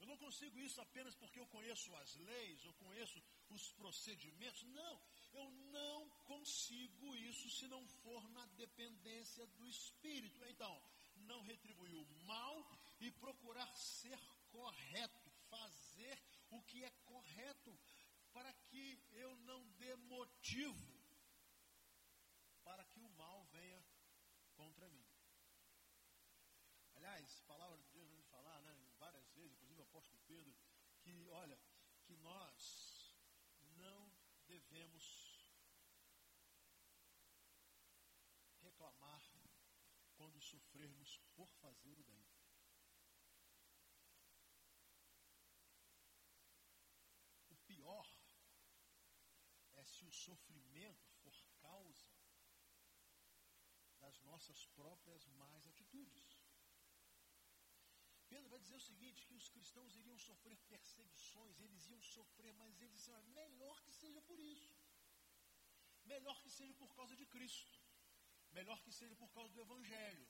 Eu 0.00 0.06
não 0.06 0.16
consigo 0.16 0.58
isso 0.58 0.80
apenas 0.80 1.14
porque 1.14 1.38
eu 1.38 1.46
conheço 1.46 1.94
as 1.96 2.16
leis, 2.16 2.64
eu 2.64 2.72
conheço 2.74 3.22
os 3.50 3.70
procedimentos. 3.72 4.62
Não, 4.64 5.00
eu 5.34 5.50
não 5.72 6.08
consigo 6.24 7.16
isso 7.16 7.50
se 7.50 7.68
não 7.68 7.86
for 8.02 8.28
na 8.30 8.46
dependência 8.62 9.46
do 9.46 9.68
Espírito. 9.68 10.44
Então, 10.46 10.82
não 11.16 11.42
retribuir 11.42 11.94
o 11.94 12.24
mal 12.24 12.56
e 12.98 13.10
procurar 13.12 13.70
ser 13.76 14.18
correto, 14.50 15.30
fazer 15.50 16.18
o 16.50 16.62
que 16.62 16.82
é 16.82 16.90
correto, 17.04 17.78
para 18.32 18.52
que 18.52 18.98
eu 19.12 19.36
não 19.40 19.62
dê 19.72 19.94
motivo 19.96 21.00
para 22.70 22.84
que 22.84 23.00
o 23.00 23.10
mal 23.10 23.44
venha 23.46 23.84
contra 24.54 24.88
mim. 24.88 25.04
Aliás, 26.94 27.40
palavra 27.40 27.78
de 27.78 27.88
Deus 27.88 28.10
vai 28.12 28.22
falar, 28.24 28.60
né, 28.62 28.76
várias 28.98 29.28
vezes, 29.30 29.52
inclusive 29.52 29.80
o 29.80 29.84
apóstolo 29.84 30.19
Pedro, 30.30 30.56
que, 31.00 31.28
olha, 31.30 31.60
que 32.04 32.16
nós 32.18 33.12
não 33.76 34.12
devemos 34.46 35.04
reclamar 38.60 39.24
quando 40.14 40.40
sofrermos 40.40 41.18
por 41.34 41.48
fazer 41.62 41.98
o 41.98 42.04
bem. 42.04 42.28
O 47.48 47.56
pior 47.66 48.08
é 49.72 49.84
se 49.84 50.04
o 50.04 50.12
sofrimento 50.12 51.10
for 51.22 51.34
causa 51.58 52.08
das 53.98 54.20
nossas 54.22 54.66
próprias 54.68 55.26
más 55.26 55.66
atitudes. 55.66 56.39
Pedro 58.32 58.48
vai 58.48 58.60
dizer 58.64 58.76
o 58.76 58.88
seguinte: 58.88 59.26
que 59.26 59.34
os 59.40 59.48
cristãos 59.54 59.96
iriam 60.00 60.18
sofrer 60.18 60.56
perseguições, 60.72 61.60
eles 61.66 61.88
iam 61.92 62.02
sofrer, 62.16 62.52
mas 62.60 62.80
eles 62.80 62.94
disseram: 62.98 63.26
melhor 63.42 63.76
que 63.84 63.92
seja 64.02 64.20
por 64.22 64.38
isso, 64.38 64.74
melhor 66.12 66.36
que 66.42 66.50
seja 66.58 66.74
por 66.82 66.94
causa 66.98 67.16
de 67.16 67.26
Cristo, 67.26 67.78
melhor 68.52 68.80
que 68.84 68.92
seja 68.92 69.16
por 69.16 69.30
causa 69.36 69.52
do 69.54 69.60
Evangelho, 69.60 70.28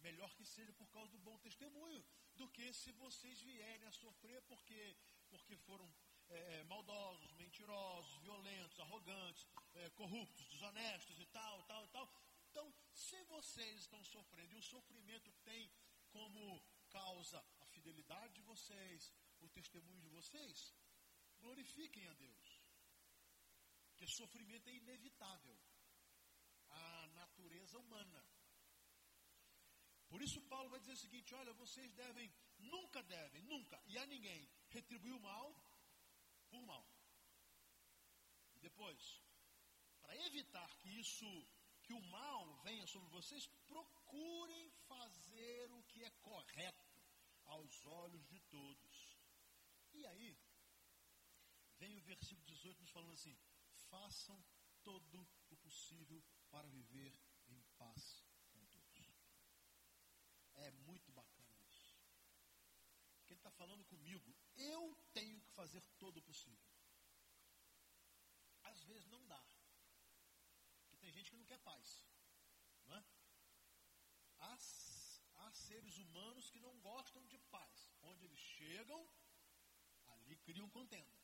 melhor 0.00 0.30
que 0.36 0.46
seja 0.54 0.72
por 0.72 0.88
causa 0.96 1.12
do 1.12 1.18
bom 1.18 1.36
testemunho, 1.38 2.02
do 2.34 2.48
que 2.48 2.72
se 2.72 2.92
vocês 2.92 3.40
vierem 3.40 3.86
a 3.86 3.92
sofrer 3.92 4.40
porque, 4.42 4.96
porque 5.28 5.56
foram 5.68 5.88
é, 6.28 6.64
maldosos, 6.64 7.32
mentirosos, 7.34 8.16
violentos, 8.22 8.80
arrogantes, 8.80 9.46
é, 9.74 9.90
corruptos, 9.90 10.46
desonestos 10.48 11.18
e 11.20 11.26
tal, 11.26 11.62
tal 11.64 11.86
tal. 11.88 12.08
Então, 12.50 12.72
se 12.92 13.22
vocês 13.24 13.80
estão 13.80 14.02
sofrendo 14.04 14.54
e 14.54 14.58
o 14.58 14.62
sofrimento 14.62 15.32
tem 15.42 15.70
como 16.10 16.62
causa 16.96 17.38
a 17.62 17.66
fidelidade 17.74 18.32
de 18.34 18.42
vocês, 18.42 19.12
o 19.40 19.48
testemunho 19.48 20.02
de 20.06 20.10
vocês, 20.18 20.74
glorifiquem 21.40 22.06
a 22.08 22.14
Deus. 22.14 22.48
Porque 23.88 24.06
sofrimento 24.06 24.68
é 24.68 24.74
inevitável. 24.82 25.58
A 26.70 27.08
natureza 27.20 27.78
humana. 27.78 28.22
Por 30.08 30.20
isso 30.22 30.40
Paulo 30.52 30.70
vai 30.70 30.80
dizer 30.80 30.94
o 30.94 31.04
seguinte: 31.04 31.34
olha, 31.34 31.52
vocês 31.64 31.92
devem, 32.02 32.32
nunca 32.58 33.02
devem, 33.02 33.42
nunca, 33.42 33.80
e 33.86 33.96
a 33.98 34.06
ninguém, 34.06 34.48
retribuir 34.70 35.14
o 35.14 35.20
mal 35.20 35.48
por 36.50 36.62
mal. 36.72 36.84
E 38.56 38.60
depois, 38.60 39.00
para 40.00 40.16
evitar 40.26 40.70
que 40.78 40.88
isso, 41.04 41.30
que 41.82 41.92
o 41.92 42.02
mal 42.18 42.56
venha 42.66 42.86
sobre 42.86 43.08
vocês, 43.10 43.46
procurem 43.72 44.70
fazer 44.88 45.72
o 45.72 45.82
que 45.84 46.02
é 46.02 46.10
correto 46.30 46.83
aos 47.46 47.86
olhos 47.86 48.26
de 48.26 48.40
todos. 48.40 49.18
E 49.92 50.06
aí, 50.06 50.38
vem 51.78 51.96
o 51.96 52.02
versículo 52.02 52.44
18 52.46 52.80
nos 52.80 52.90
falando 52.90 53.12
assim: 53.12 53.36
façam 53.90 54.42
todo 54.82 55.26
o 55.50 55.56
possível 55.56 56.22
para 56.50 56.68
viver 56.68 57.18
em 57.48 57.62
paz 57.78 58.24
com 58.50 58.64
todos. 58.66 59.14
É 60.54 60.70
muito 60.70 61.12
bacana 61.12 61.58
isso. 61.68 61.96
Porque 63.18 63.32
ele 63.32 63.40
está 63.40 63.50
falando 63.50 63.84
comigo, 63.84 64.36
eu 64.56 64.94
tenho 65.12 65.40
que 65.40 65.50
fazer 65.50 65.82
todo 65.98 66.18
o 66.18 66.22
possível. 66.22 66.68
Às 68.62 68.82
vezes 68.84 69.06
não 69.08 69.26
dá. 69.26 69.42
Porque 70.80 70.98
tem 70.98 71.12
gente 71.12 71.30
que 71.30 71.36
não 71.36 71.44
quer 71.44 71.58
paz. 71.58 72.06
Não 72.86 72.96
é? 72.96 73.04
Há 74.38 74.56
seres 75.56 75.98
humanos 75.98 76.50
que 76.50 76.60
não 76.60 76.78
gostam 76.80 77.24
de 77.26 77.38
paz. 77.56 77.90
Onde 78.02 78.24
eles 78.24 78.38
chegam, 78.38 79.08
ali 80.06 80.36
criam 80.36 80.68
contenda. 80.70 81.18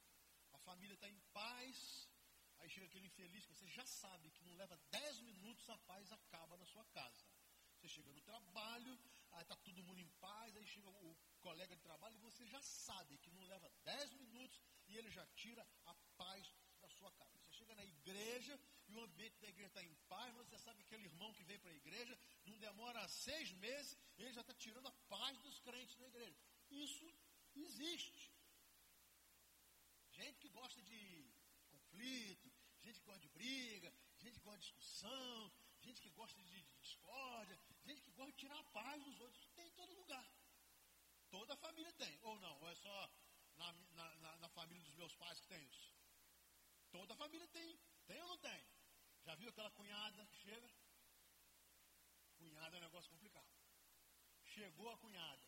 A 0.52 0.58
família 0.58 0.94
está 0.94 1.08
em 1.08 1.18
paz, 1.32 2.08
Aí 2.60 2.68
chega 2.68 2.86
aquele 2.86 3.06
infeliz 3.06 3.46
que 3.46 3.54
você 3.54 3.66
já 3.68 3.84
sabe 3.86 4.30
que 4.30 4.44
não 4.44 4.54
leva 4.54 4.76
10 4.90 5.20
minutos 5.20 5.68
a 5.70 5.78
paz 5.78 6.12
acaba 6.12 6.56
na 6.58 6.66
sua 6.66 6.84
casa. 6.96 7.24
Você 7.74 7.88
chega 7.88 8.12
no 8.12 8.20
trabalho, 8.20 8.98
aí 9.32 9.42
está 9.42 9.56
todo 9.56 9.82
mundo 9.82 10.00
em 10.00 10.08
paz, 10.20 10.54
aí 10.54 10.66
chega 10.66 10.90
o 10.90 11.16
colega 11.40 11.74
de 11.74 11.80
trabalho 11.80 12.14
e 12.16 12.18
você 12.18 12.46
já 12.46 12.60
sabe 12.60 13.16
que 13.18 13.30
não 13.30 13.42
leva 13.44 13.70
10 13.84 14.12
minutos 14.12 14.60
e 14.88 14.98
ele 14.98 15.10
já 15.10 15.26
tira 15.28 15.66
a 15.86 15.94
paz 16.18 16.54
da 16.82 16.90
sua 16.90 17.10
casa. 17.12 17.38
Você 17.38 17.52
chega 17.52 17.74
na 17.74 17.84
igreja 17.84 18.60
e 18.90 18.96
o 18.96 19.04
ambiente 19.04 19.38
da 19.40 19.48
igreja 19.48 19.68
está 19.68 19.82
em 19.84 19.94
paz, 20.08 20.34
você 20.34 20.58
sabe 20.58 20.78
que 20.78 20.86
aquele 20.88 21.04
irmão 21.04 21.32
que 21.32 21.44
veio 21.44 21.60
para 21.60 21.70
a 21.70 21.80
igreja 21.82 22.18
não 22.44 22.58
demora 22.58 23.08
seis 23.08 23.52
meses, 23.52 23.96
ele 24.18 24.32
já 24.32 24.40
está 24.40 24.54
tirando 24.54 24.88
a 24.88 24.92
paz 25.14 25.38
dos 25.38 25.60
crentes 25.60 25.96
na 25.98 26.08
igreja. 26.08 26.36
Isso 26.70 27.06
existe. 27.54 28.32
Gente 30.10 30.38
que 30.38 30.48
gosta 30.48 30.82
de 30.82 31.00
conflito, 31.70 32.52
gente 32.82 32.98
que 33.00 33.06
gosta 33.06 33.20
de 33.20 33.28
briga, 33.28 33.92
gente 34.18 34.38
que 34.38 34.44
gosta 34.44 34.58
de 34.58 34.66
discussão, 34.66 35.52
gente 35.80 36.02
que 36.02 36.10
gosta 36.10 36.42
de, 36.42 36.62
discórdia, 36.82 37.58
gente 37.84 38.02
que 38.02 38.10
gosta 38.12 38.32
de 38.32 38.38
tirar 38.38 38.58
a 38.58 38.64
paz 38.64 39.02
dos 39.04 39.20
outros. 39.20 39.46
Tem 39.54 39.66
em 39.66 39.72
todo 39.72 39.94
lugar. 39.94 40.26
Toda 41.30 41.56
família 41.56 41.92
tem, 41.92 42.18
ou 42.22 42.38
não? 42.40 42.58
Ou 42.60 42.68
é 42.68 42.74
só 42.74 43.10
na, 43.56 43.72
na, 43.92 44.36
na 44.38 44.48
família 44.48 44.82
dos 44.82 44.94
meus 44.94 45.14
pais 45.14 45.40
que 45.40 45.46
tem 45.46 45.64
isso? 45.64 45.94
Toda 46.90 47.14
família 47.14 47.46
tem. 47.48 47.78
Tem 48.06 48.20
ou 48.22 48.28
não 48.28 48.38
tem? 48.38 48.69
Já 49.30 49.36
viu 49.36 49.48
aquela 49.50 49.70
cunhada 49.70 50.26
que 50.26 50.36
chega? 50.36 50.70
Cunhada 52.36 52.76
é 52.76 52.80
um 52.80 52.82
negócio 52.82 53.10
complicado. 53.10 53.48
Chegou 54.44 54.90
a 54.90 54.98
cunhada. 54.98 55.46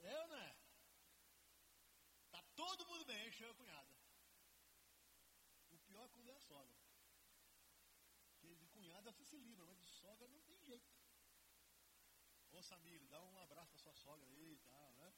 É 0.00 0.20
ou 0.20 0.28
não 0.28 0.36
é? 0.36 0.56
Tá 2.30 2.42
todo 2.54 2.86
mundo 2.86 3.06
bem, 3.06 3.32
chega 3.32 3.52
a 3.52 3.54
cunhada 3.54 3.98
pior 5.88 6.04
é 6.04 6.08
quando 6.08 6.28
é 6.28 6.34
a 6.34 6.40
sogra. 6.40 6.76
Porque 8.30 8.54
de 8.54 8.68
cunhada 8.68 9.10
você 9.10 9.24
se 9.24 9.36
livra, 9.36 9.64
mas 9.64 9.78
de 9.78 9.86
sogra 9.86 10.28
não 10.28 10.40
tem 10.42 10.58
jeito. 10.60 10.92
Ô 12.50 12.62
Samir, 12.62 13.00
dá 13.08 13.22
um 13.22 13.38
abraço 13.38 13.72
para 13.72 13.80
sua 13.80 13.94
sogra 13.94 14.28
aí 14.28 14.52
e 14.52 14.58
tal, 14.68 14.92
né? 14.94 15.14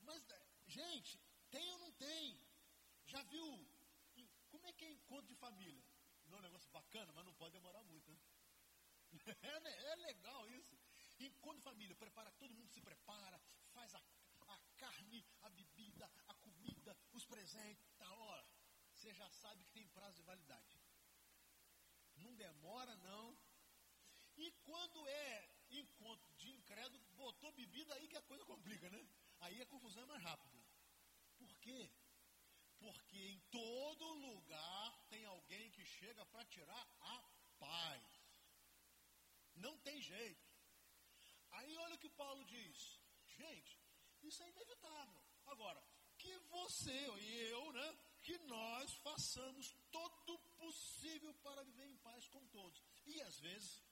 Mas, 0.00 0.28
é, 0.30 0.46
gente, 0.66 1.18
tem 1.50 1.72
ou 1.72 1.78
não 1.78 1.92
tem? 1.92 2.46
Já 3.06 3.22
viu? 3.22 3.48
Como 4.50 4.66
é 4.66 4.72
que 4.72 4.84
é 4.84 4.90
encontro 4.90 5.26
de 5.26 5.34
família? 5.34 5.84
Não 6.26 6.36
é 6.36 6.40
um 6.40 6.42
negócio 6.42 6.70
bacana, 6.70 7.12
mas 7.12 7.24
não 7.24 7.34
pode 7.34 7.52
demorar 7.52 7.82
muito, 7.84 8.10
né? 8.10 8.18
É, 9.42 9.60
né? 9.60 9.92
é 9.92 9.96
legal 9.96 10.48
isso. 10.50 10.76
Encontro 11.20 11.58
de 11.58 11.62
família, 11.62 11.96
prepara, 11.96 12.30
todo 12.32 12.52
mundo 12.54 12.70
se 12.70 12.80
prepara, 12.82 13.40
faz 13.72 13.94
a, 13.94 14.02
a 14.48 14.58
carne, 14.76 15.24
a 15.42 15.48
bebida, 15.50 16.10
a 16.28 16.34
comida, 16.34 16.96
os 17.12 17.24
presentes, 17.24 17.88
tá, 17.96 18.12
hora 18.12 18.46
você 18.96 19.12
já 19.12 19.28
sabe 19.30 19.62
que 19.64 19.72
tem 19.72 19.86
prazo 19.88 20.16
de 20.16 20.22
validade. 20.22 20.80
Não 22.16 22.34
demora, 22.34 22.96
não. 22.96 23.38
E 24.36 24.50
quando 24.64 25.06
é 25.06 25.50
encontro 25.70 26.34
de 26.34 26.50
incrédulo, 26.50 27.04
botou 27.14 27.52
bebida 27.52 27.94
aí 27.94 28.08
que 28.08 28.16
a 28.16 28.22
coisa 28.22 28.44
complica, 28.44 28.88
né? 28.90 29.06
Aí 29.40 29.60
a 29.60 29.66
confusão 29.66 30.02
é 30.02 30.06
mais 30.06 30.22
rápida. 30.22 30.58
Por 31.36 31.54
quê? 31.58 31.90
Porque 32.86 33.18
em 33.18 33.40
todo 33.50 34.14
lugar 34.14 35.06
tem 35.08 35.24
alguém 35.24 35.70
que 35.72 35.84
chega 35.84 36.24
para 36.26 36.44
tirar 36.44 36.84
a 37.00 37.16
paz. 37.58 38.04
Não 39.56 39.76
tem 39.78 40.00
jeito. 40.00 40.46
Aí 41.50 41.76
olha 41.78 41.96
o 41.96 41.98
que 41.98 42.08
Paulo 42.10 42.44
diz. 42.44 43.00
Gente, 43.38 43.76
isso 44.22 44.40
é 44.44 44.50
inevitável. 44.50 45.20
Agora, 45.46 45.82
que 46.16 46.38
você 46.58 46.98
e 47.18 47.50
eu, 47.50 47.72
né, 47.72 47.98
que 48.22 48.38
nós 48.54 48.94
façamos 49.08 49.74
todo 49.90 50.34
o 50.34 50.38
possível 50.62 51.34
para 51.42 51.64
viver 51.64 51.88
em 51.88 51.96
paz 51.96 52.28
com 52.28 52.46
todos. 52.46 52.80
E 53.04 53.20
às 53.22 53.40
vezes, 53.40 53.82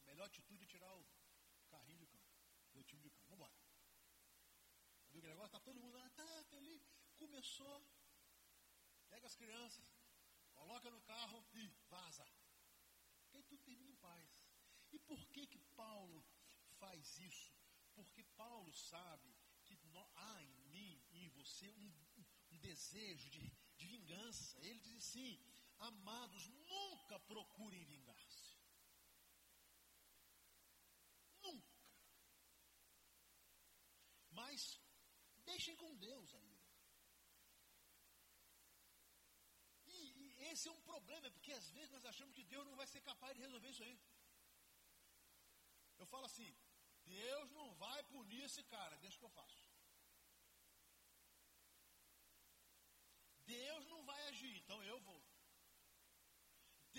a 0.00 0.06
melhor 0.06 0.24
atitude 0.24 0.64
é 0.64 0.66
tirar 0.66 0.94
o 0.94 1.06
carrinho 1.68 1.98
de 1.98 2.06
campo, 2.06 2.32
do 2.72 2.82
time 2.84 3.02
de 3.02 3.10
campo. 3.10 3.26
Vamos 3.28 3.44
embora. 3.44 3.58
Viu 5.10 5.20
negócio? 5.20 5.46
Está 5.48 5.60
todo 5.60 5.80
mundo 5.80 5.98
lá, 5.98 6.08
tá 6.10 6.44
feliz. 6.44 6.97
Começou, 7.18 7.76
pega 9.08 9.26
as 9.26 9.34
crianças, 9.34 9.84
coloca 10.54 10.90
no 10.90 11.00
carro 11.02 11.44
e 11.54 11.66
vaza. 11.90 12.26
Porque 13.30 13.42
tudo 13.42 13.62
termina 13.64 13.90
em 13.90 13.96
paz. 13.96 14.30
E 14.92 14.98
por 14.98 15.26
que 15.28 15.46
que 15.46 15.58
Paulo 15.82 16.24
faz 16.78 17.18
isso? 17.18 17.52
Porque 17.94 18.22
Paulo 18.42 18.72
sabe 18.72 19.34
que 19.64 19.76
há 20.16 20.42
em 20.42 20.56
mim 20.72 21.02
e 21.10 21.24
em 21.24 21.28
você 21.30 21.68
um 22.50 22.58
desejo 22.58 23.28
de, 23.30 23.40
de 23.76 23.86
vingança. 23.86 24.58
Ele 24.60 24.80
diz 24.80 24.96
assim: 24.96 25.40
amados, 25.78 26.46
nunca 26.48 27.18
procurem 27.20 27.84
vingar-se. 27.84 28.56
Nunca. 31.42 31.74
Mas 34.30 34.80
deixem 35.44 35.76
com 35.76 35.96
Deus 35.96 36.34
aí. 36.34 36.58
E, 39.86 39.98
e 40.24 40.28
esse 40.58 40.68
é 40.68 40.72
um 40.76 40.86
problema, 40.92 41.30
porque 41.34 41.52
às 41.52 41.66
vezes 41.74 41.90
nós 41.94 42.04
achamos 42.12 42.34
que 42.36 42.44
Deus 42.52 42.64
não 42.68 42.76
vai 42.80 42.86
ser 42.92 43.00
capaz 43.08 43.32
de 43.34 43.42
resolver 43.46 43.70
isso 43.70 43.84
aí. 43.88 43.96
Eu 46.02 46.06
falo 46.12 46.24
assim, 46.30 46.50
Deus 47.18 47.50
não 47.58 47.68
vai 47.82 47.98
punir 48.12 48.42
esse 48.46 48.62
cara, 48.74 48.96
deixa 49.04 49.18
que 49.20 49.26
eu 49.28 49.36
faço. 49.40 49.60
Deus 53.46 53.84
não 53.92 54.00
vai 54.10 54.20
agir, 54.30 54.54
então 54.62 54.78
eu 54.92 54.98
vou. 55.08 55.20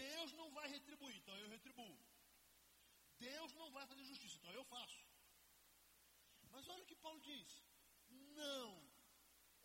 Deus 0.04 0.32
não 0.40 0.50
vai 0.58 0.68
retribuir, 0.76 1.18
então 1.18 1.36
eu 1.44 1.50
retribuo. 1.56 2.00
Deus 3.28 3.54
não 3.62 3.70
vai 3.78 3.86
fazer 3.92 4.06
justiça, 4.12 4.38
então 4.38 4.54
eu 4.54 4.64
faço. 4.76 5.04
Mas 6.54 6.70
olha 6.70 6.84
o 6.84 6.90
que 6.92 7.04
Paulo 7.06 7.20
diz: 7.20 7.50
não, 8.40 8.70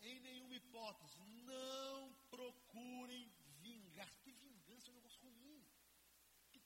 em 0.01 0.19
nenhuma 0.27 0.55
hipótese, 0.55 1.17
não 1.53 2.13
procurem 2.35 3.25
vingar. 3.65 4.09
Que 4.23 4.31
vingança 4.31 4.89
é 4.89 4.91
um 4.91 4.95
negócio 4.95 5.21
ruim. 5.21 5.65
Que 6.51 6.61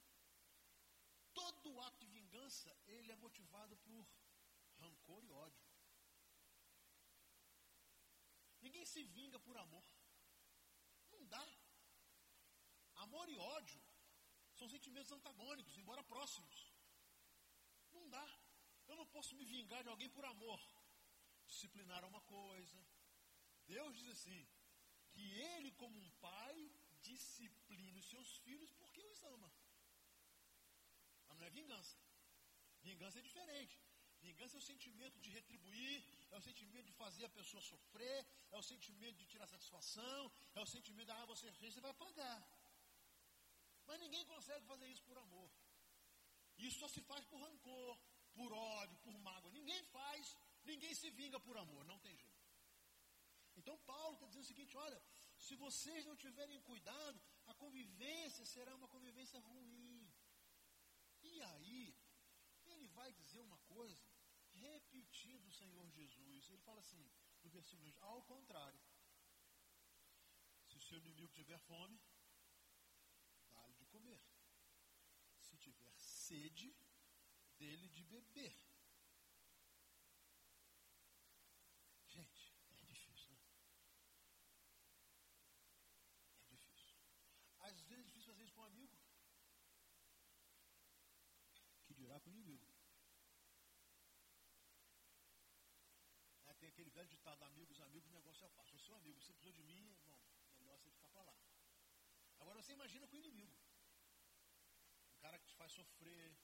todo 1.69 1.81
ato 1.81 1.99
de 1.99 2.07
vingança, 2.07 2.75
ele 2.87 3.11
é 3.11 3.15
motivado 3.15 3.75
por 3.77 4.07
rancor 4.79 5.23
e 5.23 5.31
ódio. 5.31 5.65
Ninguém 8.61 8.85
se 8.85 9.03
vinga 9.03 9.39
por 9.39 9.57
amor 9.57 9.85
dá. 11.29 11.47
Amor 13.05 13.29
e 13.29 13.37
ódio 13.37 13.81
são 14.57 14.67
sentimentos 14.67 15.11
antagônicos, 15.11 15.77
embora 15.77 16.03
próximos. 16.03 16.55
Não 17.91 18.09
dá. 18.09 18.27
Eu 18.87 18.95
não 18.95 19.05
posso 19.15 19.35
me 19.35 19.45
vingar 19.45 19.83
de 19.83 19.89
alguém 19.89 20.09
por 20.09 20.25
amor. 20.25 20.59
Disciplinar 21.47 22.03
uma 22.05 22.21
coisa. 22.21 22.79
Deus 23.67 23.95
diz 23.95 24.07
assim: 24.15 24.41
que 25.11 25.21
Ele, 25.51 25.71
como 25.73 25.99
um 25.99 26.11
pai, 26.27 26.55
disciplina 27.01 27.99
os 27.99 28.09
seus 28.09 28.37
filhos 28.37 28.71
porque 28.73 29.03
os 29.13 29.23
ama. 29.23 29.51
Não 31.39 31.47
é 31.47 31.49
vingança. 31.49 31.97
Vingança 32.89 33.19
é 33.19 33.21
diferente. 33.29 33.75
Vingança 34.21 34.55
é 34.57 34.59
o 34.59 34.67
sentimento 34.69 35.17
de 35.25 35.29
retribuir, 35.37 35.97
é 36.31 36.37
o 36.37 36.41
sentimento 36.47 36.87
de 36.89 36.95
fazer 37.01 37.25
a 37.25 37.35
pessoa 37.37 37.61
sofrer, 37.71 38.19
é 38.51 38.57
o 38.57 38.67
sentimento 38.71 39.17
de 39.21 39.25
tirar 39.31 39.47
satisfação, 39.47 40.21
é 40.55 40.61
o 40.65 40.69
sentimento 40.75 41.07
de, 41.09 41.13
ah, 41.17 41.25
você 41.33 41.51
fez, 41.59 41.73
você 41.73 41.85
vai 41.87 41.93
pagar. 41.93 42.39
Mas 43.87 44.01
ninguém 44.01 44.25
consegue 44.33 44.65
fazer 44.71 44.87
isso 44.93 45.03
por 45.09 45.17
amor. 45.25 45.49
Isso 46.57 46.79
só 46.81 46.87
se 46.95 47.01
faz 47.09 47.23
por 47.31 47.39
rancor, 47.45 47.93
por 48.37 48.51
ódio, 48.51 48.97
por 49.05 49.17
mágoa. 49.27 49.51
Ninguém 49.59 49.81
faz, 49.95 50.35
ninguém 50.71 50.93
se 51.01 51.09
vinga 51.21 51.39
por 51.39 51.55
amor, 51.63 51.85
não 51.85 51.99
tem 52.05 52.15
jeito. 52.23 52.39
Então 53.59 53.77
Paulo 53.91 54.13
está 54.15 54.27
dizendo 54.27 54.43
o 54.47 54.51
seguinte: 54.51 54.75
olha, 54.85 55.01
se 55.45 55.55
vocês 55.65 56.05
não 56.09 56.15
tiverem 56.25 56.61
cuidado, 56.69 57.17
a 57.47 57.53
convivência 57.63 58.45
será 58.53 58.75
uma 58.75 58.89
convivência 58.95 59.39
ruim. 59.39 59.88
E 61.39 61.43
aí, 61.51 61.81
ele 62.65 62.87
vai 62.99 63.11
dizer 63.19 63.41
uma 63.41 63.59
coisa 63.75 64.07
pertinho 65.19 65.39
do 65.39 65.51
Senhor 65.51 65.89
Jesus. 65.91 66.49
Ele 66.49 66.61
fala 66.67 66.79
assim, 66.79 67.03
no 67.43 67.49
versículo 67.49 67.91
2, 67.91 67.97
ao 68.01 68.21
contrário, 68.23 68.79
se 70.67 70.75
o 70.77 70.81
seu 70.87 70.97
inimigo 70.99 71.31
tiver 71.39 71.59
fome, 71.59 71.99
dá-lhe 73.51 73.75
de 73.75 73.85
comer. 73.85 74.21
Se 75.39 75.57
tiver 75.57 75.95
sede, 75.97 76.69
dele 77.59 77.89
de 77.89 78.03
beber. 78.03 78.55
Gente, 82.07 82.53
é 82.69 82.85
difícil, 82.85 83.31
né? 83.33 83.41
É 86.43 86.55
difícil. 86.55 86.95
Às 87.59 87.81
vezes 87.81 88.05
é 88.05 88.07
difícil 88.07 88.31
fazer 88.31 88.43
isso 88.43 88.53
com 88.53 88.61
um 88.61 88.65
amigo. 88.65 88.97
Que 91.85 91.93
dirá 91.93 92.19
com 92.19 92.29
o 92.29 92.33
inimigo. 92.33 92.67
É, 96.45 96.53
tem 96.53 96.69
aquele 96.69 96.89
velho 96.89 97.09
ditado, 97.09 97.43
amigos, 97.43 97.79
amigos, 98.39 98.55
negócio 98.55 98.75
é 98.75 98.79
sou 98.79 98.95
amigo, 98.95 99.21
você 99.21 99.33
precisou 99.33 99.51
de 99.51 99.63
mim, 99.63 99.91
irmão, 99.91 100.21
melhor 100.59 100.77
você 100.79 100.89
ficar 100.91 101.09
para 101.09 101.23
lá. 101.23 101.35
Agora 102.39 102.61
você 102.61 102.71
imagina 102.71 103.07
com 103.07 103.15
o 103.15 103.19
inimigo. 103.19 103.57
Um 105.15 105.19
cara 105.19 105.37
que 105.39 105.47
te 105.47 105.55
faz 105.55 105.71
sofrer, 105.73 106.37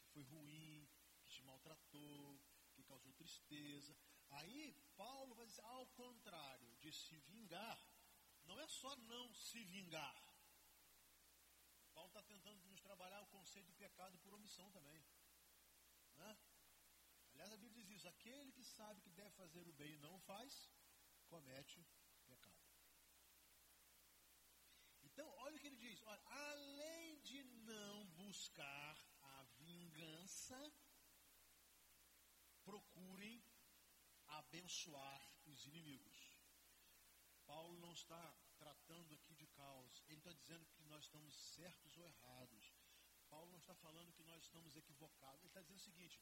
que 0.00 0.12
foi 0.12 0.22
ruim, 0.22 0.88
que 1.24 1.28
te 1.34 1.42
maltratou, 1.42 2.40
que 2.72 2.82
causou 2.84 3.12
tristeza. 3.12 3.94
Aí 4.30 4.72
Paulo 4.96 5.34
vai 5.34 5.46
dizer, 5.46 5.62
ao 5.64 5.86
contrário 5.88 6.74
de 6.76 6.90
se 6.90 7.18
vingar, 7.20 7.78
não 8.44 8.58
é 8.58 8.66
só 8.66 8.96
não 8.96 9.32
se 9.34 9.62
vingar. 9.64 10.20
Paulo 11.92 12.08
está 12.08 12.22
tentando 12.22 12.66
nos 12.70 12.80
trabalhar 12.80 13.22
o 13.22 13.26
conceito 13.26 13.66
de 13.66 13.74
pecado 13.74 14.18
por 14.20 14.32
omissão 14.32 14.70
também. 14.70 15.04
Né? 16.14 16.38
Aliás, 17.32 17.52
a 17.52 17.58
Bíblia 17.58 17.84
diz 17.84 17.98
isso: 17.98 18.08
aquele 18.08 18.52
que 18.52 18.64
sabe 18.64 19.02
que 19.02 19.10
deve 19.10 19.30
fazer 19.32 19.68
o 19.68 19.72
bem 19.74 19.92
e 19.92 19.98
não 19.98 20.18
faz, 20.20 20.71
comete 21.32 21.80
pecado. 22.26 22.68
Então, 25.08 25.28
olha 25.44 25.56
o 25.56 25.60
que 25.60 25.68
ele 25.70 25.82
diz: 25.86 26.02
olha, 26.02 26.22
além 26.26 27.20
de 27.28 27.42
não 27.70 28.06
buscar 28.22 28.94
a 29.22 29.42
vingança, 29.58 30.60
procurem 32.64 33.42
abençoar 34.40 35.22
os 35.46 35.64
inimigos. 35.64 36.20
Paulo 37.46 37.78
não 37.78 37.92
está 37.92 38.22
tratando 38.58 39.14
aqui 39.14 39.34
de 39.34 39.46
causa, 39.48 40.02
ele 40.08 40.18
está 40.18 40.32
dizendo 40.32 40.66
que 40.66 40.84
nós 40.84 41.04
estamos 41.04 41.34
certos 41.56 41.96
ou 41.96 42.06
errados. 42.06 42.72
Paulo 43.28 43.50
não 43.50 43.58
está 43.58 43.74
falando 43.74 44.12
que 44.12 44.22
nós 44.24 44.42
estamos 44.42 44.76
equivocados, 44.76 45.40
ele 45.40 45.48
está 45.48 45.62
dizendo 45.62 45.78
o 45.78 45.88
seguinte: 45.90 46.20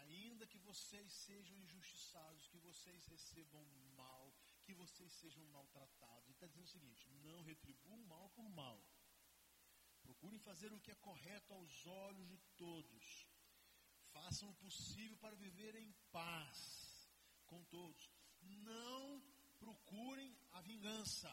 ainda 0.00 0.46
que 0.46 0.58
vocês 0.58 1.12
sejam 1.12 1.56
injustiçados, 1.58 2.48
que 2.48 2.58
vocês 2.58 3.06
recebam 3.06 3.64
mal, 3.96 4.32
que 4.64 4.74
vocês 4.74 5.12
sejam 5.12 5.44
maltratados, 5.48 6.24
ele 6.24 6.32
está 6.32 6.46
dizendo 6.46 6.64
o 6.64 6.74
seguinte: 6.76 7.10
não 7.22 7.42
retribuam 7.42 7.98
mal 8.06 8.30
por 8.30 8.48
mal. 8.50 8.82
Procurem 10.02 10.38
fazer 10.40 10.72
o 10.72 10.80
que 10.80 10.90
é 10.90 10.94
correto 10.96 11.52
aos 11.54 11.86
olhos 11.86 12.28
de 12.28 12.38
todos. 12.56 13.26
Façam 14.12 14.50
o 14.50 14.54
possível 14.54 15.16
para 15.18 15.36
viver 15.36 15.74
em 15.76 15.92
paz 16.10 17.08
com 17.46 17.62
todos. 17.64 18.10
Não 18.42 19.22
procurem 19.58 20.36
a 20.52 20.60
vingança. 20.60 21.32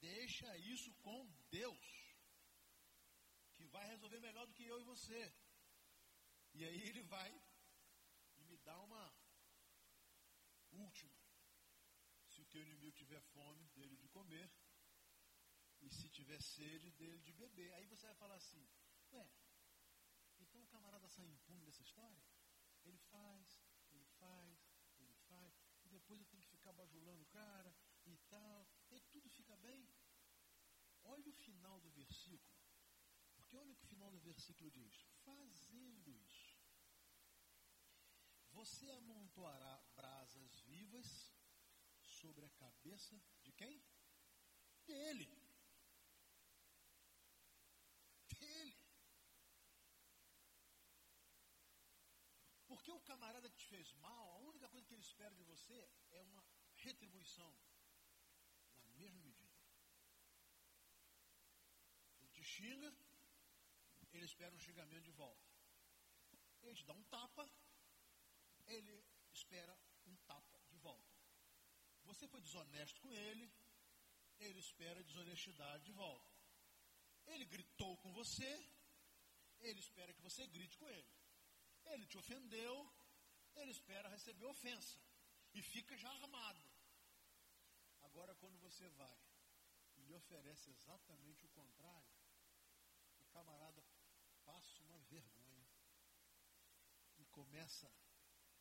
Deixa 0.00 0.56
isso 0.58 0.92
com 0.94 1.26
Deus, 1.50 2.16
que 3.54 3.66
vai 3.66 3.86
resolver 3.88 4.18
melhor 4.20 4.46
do 4.46 4.54
que 4.54 4.64
eu 4.64 4.80
e 4.80 4.84
você. 4.84 5.34
E 6.54 6.64
aí 6.64 6.80
ele 6.88 7.02
vai 7.02 7.30
dá 8.64 8.76
uma 8.80 9.04
última. 10.70 11.16
Se 12.28 12.40
o 12.40 12.46
teu 12.46 12.62
inimigo 12.62 12.96
tiver 12.96 13.20
fome, 13.34 13.68
dele 13.68 13.96
de 13.96 14.08
comer. 14.08 14.48
E 15.80 15.88
se 15.88 16.08
tiver 16.10 16.40
sede, 16.40 16.90
dele 16.92 17.20
de 17.20 17.32
beber. 17.32 17.72
Aí 17.74 17.86
você 17.86 18.06
vai 18.06 18.14
falar 18.14 18.36
assim, 18.36 18.62
ué, 19.12 19.26
então 20.38 20.62
o 20.62 20.72
camarada 20.74 21.08
sai 21.08 21.26
impune 21.26 21.64
dessa 21.64 21.82
história? 21.82 22.22
Ele 22.84 22.98
faz, 23.12 23.46
ele 23.90 24.06
faz, 24.18 24.58
ele 24.98 25.14
faz, 25.28 25.52
e 25.84 25.88
depois 25.88 26.20
eu 26.20 26.26
tenho 26.26 26.42
que 26.42 26.48
ficar 26.56 26.72
bajulando 26.72 27.22
o 27.22 27.32
cara 27.40 27.74
e 28.04 28.16
tal, 28.34 28.68
e 28.90 29.00
tudo 29.12 29.28
fica 29.38 29.56
bem. 29.56 29.82
Olha 31.04 31.28
o 31.28 31.38
final 31.46 31.76
do 31.80 31.90
versículo, 31.90 32.58
porque 33.34 33.56
olha 33.56 33.72
o 33.72 33.76
que 33.76 33.84
o 33.84 33.92
final 33.94 34.10
do 34.10 34.20
versículo 34.30 34.70
diz: 34.70 34.94
fazendo 35.24 36.10
isso, 36.28 36.39
você 38.60 38.90
amontoará 38.90 39.74
brasas 39.96 40.60
vivas 40.72 41.08
sobre 41.98 42.44
a 42.44 42.50
cabeça 42.62 43.18
de 43.42 43.52
quem? 43.52 43.82
Dele. 44.86 45.28
Dele. 48.38 48.76
Porque 52.66 52.92
o 52.92 53.00
camarada 53.00 53.48
que 53.48 53.56
te 53.56 53.66
fez 53.66 53.94
mal, 53.94 54.30
a 54.32 54.38
única 54.50 54.68
coisa 54.68 54.86
que 54.86 54.92
ele 54.92 55.08
espera 55.10 55.34
de 55.34 55.42
você 55.44 55.78
é 56.10 56.20
uma 56.20 56.44
retribuição 56.74 57.50
na 58.76 58.90
mesma 58.98 59.20
medida. 59.20 59.56
Ele 62.18 62.28
te 62.28 62.44
xinga, 62.44 62.94
ele 64.12 64.26
espera 64.26 64.54
um 64.54 64.60
xingamento 64.68 65.04
de 65.04 65.12
volta. 65.12 65.48
Ele 66.62 66.74
te 66.74 66.84
dá 66.84 66.92
um 66.92 67.04
tapa, 67.04 67.50
ele 68.74 69.04
espera 69.32 69.76
um 70.06 70.16
tapa 70.30 70.60
de 70.70 70.76
volta. 70.78 71.18
Você 72.04 72.26
foi 72.28 72.40
desonesto 72.40 73.00
com 73.00 73.12
ele, 73.12 73.52
ele 74.38 74.58
espera 74.58 75.02
desonestidade 75.02 75.84
de 75.84 75.92
volta. 75.92 76.30
Ele 77.26 77.44
gritou 77.44 77.96
com 77.98 78.12
você, 78.12 78.50
ele 79.60 79.80
espera 79.80 80.12
que 80.12 80.22
você 80.22 80.46
grite 80.46 80.76
com 80.78 80.88
ele. 80.88 81.10
Ele 81.86 82.06
te 82.06 82.18
ofendeu, 82.18 82.74
ele 83.56 83.70
espera 83.70 84.08
receber 84.08 84.46
ofensa. 84.46 84.98
E 85.52 85.62
fica 85.62 85.96
já 85.96 86.08
armado. 86.08 86.64
Agora, 88.02 88.34
quando 88.36 88.58
você 88.58 88.88
vai 88.90 89.18
e 89.96 90.02
lhe 90.02 90.14
oferece 90.14 90.70
exatamente 90.70 91.44
o 91.44 91.48
contrário, 91.50 92.10
o 93.18 93.24
camarada 93.26 93.82
passa 94.44 94.82
uma 94.84 94.98
vergonha 95.00 95.68
e 97.18 97.24
começa 97.26 97.90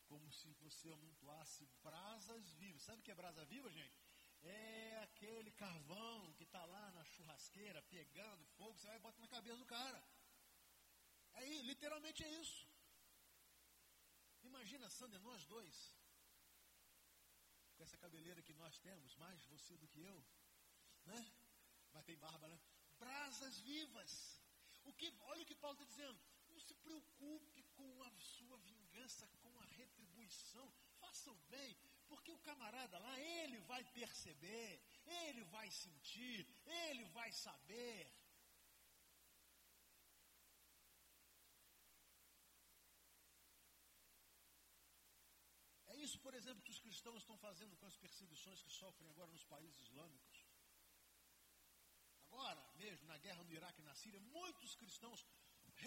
como 0.10 0.32
se 0.32 0.52
você 0.64 0.92
amontoasse 0.92 1.66
brasas 1.88 2.46
vivas. 2.62 2.82
Sabe 2.84 3.00
o 3.00 3.04
que 3.06 3.12
é 3.12 3.22
brasa 3.22 3.46
viva, 3.54 3.70
gente? 3.80 3.98
É 4.42 4.98
aquele 5.04 5.52
carvão 5.52 6.34
que 6.38 6.44
está 6.44 6.64
lá 6.66 6.86
na 6.98 7.04
churrasqueira 7.14 7.82
pegando 7.96 8.46
fogo, 8.58 8.78
você 8.78 8.88
vai 8.88 8.98
e 8.98 9.06
bota 9.08 9.20
na 9.22 9.28
cabeça 9.36 9.58
do 9.58 9.66
cara. 9.66 10.02
Aí, 11.34 11.62
literalmente 11.62 12.24
é 12.24 12.30
isso. 12.44 12.68
Imagina, 14.44 14.90
Sander, 14.90 15.22
nós 15.22 15.46
dois, 15.46 15.78
com 17.76 17.84
essa 17.84 17.98
cabeleira 17.98 18.42
que 18.42 18.54
nós 18.54 18.80
temos, 18.80 19.16
mais 19.18 19.44
você 19.54 19.78
do 19.78 19.88
que 19.88 20.02
eu, 20.02 20.26
né? 21.06 21.20
Mas 21.94 22.06
tem 22.06 22.18
barba, 22.18 22.48
né? 22.48 22.60
Brasas 22.98 23.60
vivas. 23.60 24.42
O 24.84 24.94
que, 24.94 25.14
olha 25.32 25.44
o 25.44 25.46
que 25.46 25.56
Paulo 25.56 25.76
está 25.78 25.86
dizendo. 25.86 26.20
Não 26.50 26.60
se 26.60 26.74
preocupe 26.76 27.59
com 27.80 28.04
a 28.04 28.12
sua 28.34 28.58
vingança, 28.70 29.28
com 29.42 29.54
a 29.64 29.66
retribuição. 29.80 30.68
Faça 31.02 31.32
o 31.32 31.42
bem, 31.54 31.72
porque 32.10 32.32
o 32.32 32.44
camarada 32.50 33.00
lá, 33.06 33.14
ele 33.20 33.60
vai 33.72 33.84
perceber, 34.00 34.72
ele 35.06 35.44
vai 35.56 35.68
sentir, 35.84 36.40
ele 36.66 37.06
vai 37.18 37.32
saber. 37.32 38.00
É 45.88 45.96
isso, 46.06 46.20
por 46.26 46.34
exemplo, 46.40 46.64
que 46.66 46.76
os 46.76 46.84
cristãos 46.86 47.22
estão 47.22 47.38
fazendo 47.48 47.78
com 47.78 47.88
as 47.92 47.98
perseguições 48.06 48.62
que 48.66 48.78
sofrem 48.82 49.10
agora 49.10 49.32
nos 49.32 49.46
países 49.54 49.80
islâmicos. 49.88 50.38
Agora, 52.26 52.64
mesmo 52.82 53.08
na 53.08 53.18
guerra 53.18 53.44
no 53.44 53.54
Iraque 53.60 53.82
e 53.82 53.88
na 53.90 53.96
Síria, 54.02 54.20
muitos 54.38 54.76
cristãos 54.76 55.26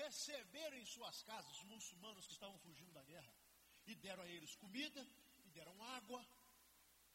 receberam 0.00 0.76
em 0.76 0.87
suas 0.87 1.22
casas 1.22 1.52
os 1.59 1.64
muçulmanos 1.64 2.26
que 2.26 2.33
estavam 2.33 2.59
fugindo 2.59 2.92
da 2.92 3.02
guerra 3.02 3.35
e 3.87 3.94
deram 3.94 4.22
a 4.22 4.28
eles 4.28 4.55
comida, 4.57 5.02
e 5.44 5.50
deram 5.50 5.83
água, 5.96 6.24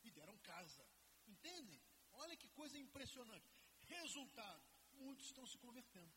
e 0.03 0.11
deram 0.11 0.37
casa. 0.39 0.85
Entendem? 1.25 1.81
Olha 2.13 2.35
que 2.35 2.49
coisa 2.49 2.77
impressionante. 2.77 3.49
Resultado: 3.95 4.63
muitos 4.93 5.25
estão 5.25 5.45
se 5.45 5.57
convertendo. 5.57 6.13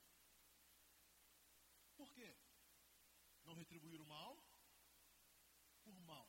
Por 1.96 2.12
quê? 2.12 2.30
Não 3.44 3.54
retribuíram 3.54 4.04
mal 4.06 4.32
por 5.82 5.98
mal. 6.00 6.28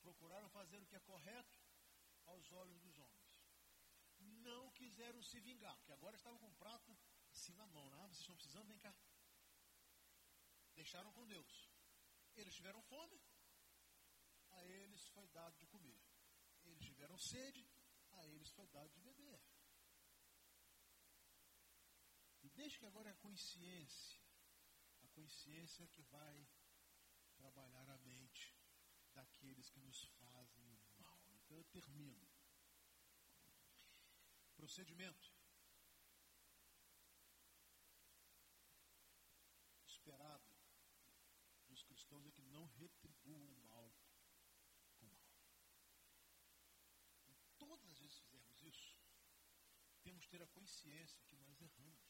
Procuraram 0.00 0.48
fazer 0.50 0.78
o 0.80 0.86
que 0.86 0.96
é 0.96 1.00
correto 1.00 1.58
aos 2.26 2.50
olhos 2.52 2.78
dos 2.80 2.98
homens. 2.98 3.28
Não 4.48 4.70
quiseram 4.72 5.22
se 5.22 5.38
vingar, 5.40 5.76
porque 5.76 5.92
agora 5.92 6.16
estavam 6.16 6.38
com 6.38 6.52
prato 6.54 6.96
assim 7.38 7.54
na 7.54 7.66
mão. 7.66 7.86
Ah, 7.94 8.06
vocês 8.08 8.20
estão 8.20 8.34
precisando, 8.34 8.68
vem 8.68 8.78
cá. 8.78 8.94
Deixaram 10.74 11.12
com 11.12 11.26
Deus. 11.26 11.70
Eles 12.36 12.54
tiveram 12.54 12.82
fome. 12.82 13.18
dado 15.38 15.56
de 15.56 15.66
comer. 15.66 16.00
Eles 16.64 16.84
tiveram 16.84 17.16
sede, 17.18 17.64
a 18.12 18.26
eles 18.26 18.50
foi 18.50 18.66
dado 18.68 18.90
de 18.96 19.00
beber. 19.00 19.40
E 22.42 22.50
deixe 22.50 22.78
que 22.78 22.86
agora 22.86 23.08
é 23.08 23.12
a 23.12 23.22
consciência, 23.26 24.20
a 25.02 25.08
consciência 25.08 25.86
que 25.88 26.02
vai 26.02 26.48
trabalhar 27.36 27.88
a 27.88 27.98
mente 27.98 28.44
daqueles 29.12 29.70
que 29.70 29.80
nos 29.80 30.02
fazem 30.20 30.78
mal. 30.98 31.20
Então 31.36 31.56
eu 31.56 31.64
termino. 31.64 32.28
Procedimento. 34.56 35.32
Esperado 39.86 40.48
dos 41.68 41.82
cristãos 41.82 42.26
é 42.26 42.32
que 42.32 42.42
não 42.42 42.66
retribuam 43.28 43.44
o 43.44 43.66
mal 43.66 43.92
com 44.96 45.06
mal. 45.06 45.30
E 47.26 47.34
todas 47.58 47.84
as 47.92 47.98
vezes 47.98 48.18
que 48.20 48.26
fizermos 48.26 48.62
isso, 48.62 48.96
temos 50.02 50.24
que 50.24 50.30
ter 50.30 50.42
a 50.42 50.46
consciência 50.46 51.22
que 51.28 51.36
nós 51.36 51.60
erramos. 51.60 52.08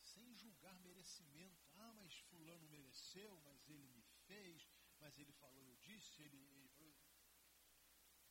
Sem 0.00 0.34
julgar 0.34 0.78
merecimento. 0.80 1.62
Ah, 1.74 1.92
mas 1.94 2.18
fulano 2.30 2.68
mereceu, 2.68 3.40
mas 3.44 3.68
ele 3.68 3.88
me 3.88 4.02
fez, 4.26 4.68
mas 4.98 5.18
ele 5.18 5.32
falou, 5.32 5.64
eu 5.64 5.76
disse, 5.76 6.22
ele, 6.22 6.36
ele 6.36 6.68
falou. 6.68 6.96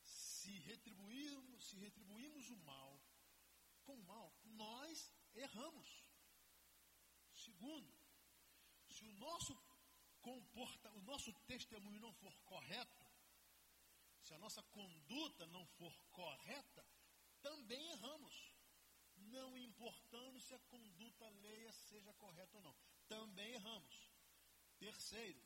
Se 0.04 0.58
retribuirmos, 0.58 1.68
se 1.70 1.76
retribuirmos 1.78 2.50
o 2.50 2.56
mal 2.56 3.02
com 3.82 3.98
o 3.98 4.04
mal, 4.04 4.38
nós 4.44 5.10
erramos. 5.34 6.04
Segundo, 7.34 7.92
se 8.88 9.04
o 9.06 9.12
nosso 9.14 9.54
comporta, 10.28 10.90
o 10.92 11.02
nosso 11.02 11.32
testemunho 11.50 12.00
não 12.00 12.12
for 12.14 12.34
correto, 12.52 13.04
se 14.22 14.32
a 14.32 14.38
nossa 14.38 14.62
conduta 14.78 15.46
não 15.48 15.64
for 15.78 15.94
correta, 16.10 16.84
também 17.42 17.82
erramos. 17.90 18.34
Não 19.36 19.56
importando 19.56 20.40
se 20.40 20.54
a 20.54 20.58
conduta 20.72 21.26
alheia 21.26 21.72
seja 21.72 22.12
correta 22.14 22.56
ou 22.56 22.62
não. 22.62 22.74
Também 23.06 23.52
erramos. 23.52 23.96
Terceiro, 24.78 25.42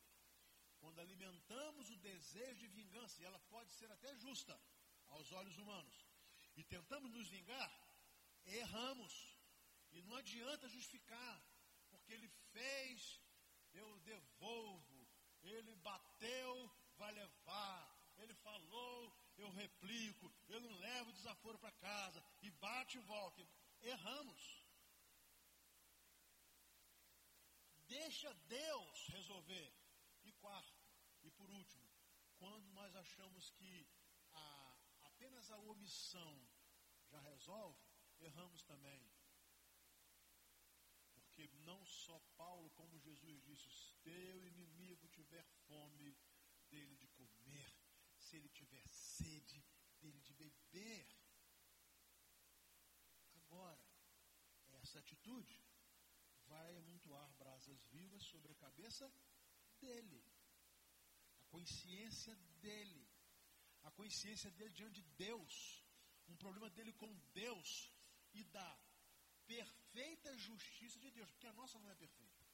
quando 0.81 1.01
alimentamos 1.01 1.91
o 1.91 1.97
desejo 1.97 2.61
de 2.61 2.69
vingança, 2.69 3.21
e 3.21 3.25
ela 3.25 3.41
pode 3.51 3.73
ser 3.73 3.91
até 3.91 4.15
justa 4.17 4.59
aos 5.09 5.33
olhos 5.33 5.57
humanos, 5.59 6.07
e 6.57 6.63
tentamos 6.63 7.11
nos 7.13 7.29
vingar, 7.29 7.73
erramos. 8.47 9.37
E 9.93 10.03
não 10.03 10.17
adianta 10.17 10.69
justificar, 10.69 11.43
porque 11.91 12.13
ele 12.13 12.29
fez, 12.53 13.21
eu 13.73 13.99
devolvo. 14.01 15.09
Ele 15.43 15.75
bateu, 15.77 16.71
vai 16.97 17.13
levar. 17.13 17.97
Ele 18.19 18.35
falou, 18.35 19.13
eu 19.37 19.51
replico. 19.51 20.33
Eu 20.49 20.61
não 20.61 20.73
levo 20.79 21.13
desaforo 21.13 21.59
para 21.59 21.73
casa. 21.73 22.23
E 22.43 22.51
bate 22.51 22.99
e 22.99 23.01
volta. 23.01 23.47
Erramos. 23.81 24.69
Deixa 27.87 28.33
Deus 28.49 29.07
resolver. 29.09 29.73
E 30.25 30.33
quarto, 30.33 30.85
e 31.23 31.31
por 31.31 31.49
último, 31.51 31.89
quando 32.37 32.71
nós 32.73 32.95
achamos 32.97 33.51
que 33.51 33.89
a, 34.33 34.77
apenas 35.05 35.51
a 35.51 35.59
omissão 35.59 36.47
já 37.07 37.19
resolve, 37.21 37.81
erramos 38.21 38.63
também. 38.63 39.01
Porque 41.39 41.57
não 41.59 41.87
só 41.87 42.19
Paulo, 42.37 42.69
como 42.71 42.99
Jesus 42.99 43.41
disse, 43.45 43.71
se 43.71 43.95
teu 44.03 44.45
inimigo 44.45 45.07
tiver 45.07 45.45
fome, 45.69 46.19
dele 46.69 46.97
de 46.97 47.07
comer, 47.07 47.77
se 48.19 48.39
ele 48.39 48.49
tiver 48.49 48.85
sede, 48.89 49.65
dele 50.01 50.21
de 50.21 50.33
beber. 50.33 51.07
Agora, 53.35 53.81
essa 54.83 54.99
atitude 54.99 55.65
vai 56.49 56.75
amontoar 56.75 57.33
brasas 57.35 57.81
vivas 57.85 58.25
sobre 58.25 58.51
a 58.51 58.57
cabeça 58.57 59.09
dele. 59.79 60.21
A 61.39 61.45
consciência 61.45 62.35
dele. 62.61 63.09
A 63.85 63.93
consciência 63.93 64.51
dele 64.51 64.75
diante 64.75 65.01
de 65.01 65.09
Deus. 65.17 65.85
Um 66.27 66.35
problema 66.35 66.69
dele 66.69 66.93
com 66.95 67.15
Deus 67.33 67.93
e 68.35 68.43
da 68.43 68.88
perfeita 69.49 70.37
justiça 70.37 71.01
de 71.01 71.11
Deus, 71.11 71.31
porque 71.31 71.47
a 71.47 71.59
nossa 71.61 71.79
não 71.81 71.91
é 71.91 71.97
perfeita. 72.05 72.45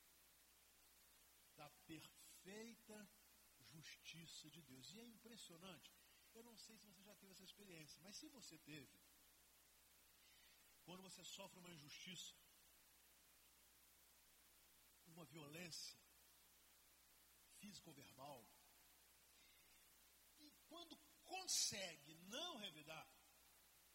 Da 1.56 1.68
perfeita 1.92 2.96
justiça 3.72 4.50
de 4.50 4.62
Deus. 4.62 4.92
E 4.92 5.00
é 5.00 5.04
impressionante. 5.04 5.92
Eu 6.32 6.42
não 6.42 6.56
sei 6.56 6.76
se 6.78 6.86
você 6.86 7.02
já 7.02 7.14
teve 7.16 7.32
essa 7.32 7.44
experiência, 7.44 8.00
mas 8.02 8.16
se 8.16 8.28
você 8.28 8.56
teve, 8.58 8.98
quando 10.84 11.02
você 11.02 11.22
sofre 11.24 11.58
uma 11.58 11.70
injustiça, 11.70 12.34
uma 15.06 15.24
violência 15.24 15.98
física 17.58 17.88
ou 17.88 17.94
verbal, 17.94 18.40
e 20.40 20.50
quando 20.68 20.96
consegue 21.22 22.14
não 22.36 22.56
revidar, 22.56 23.08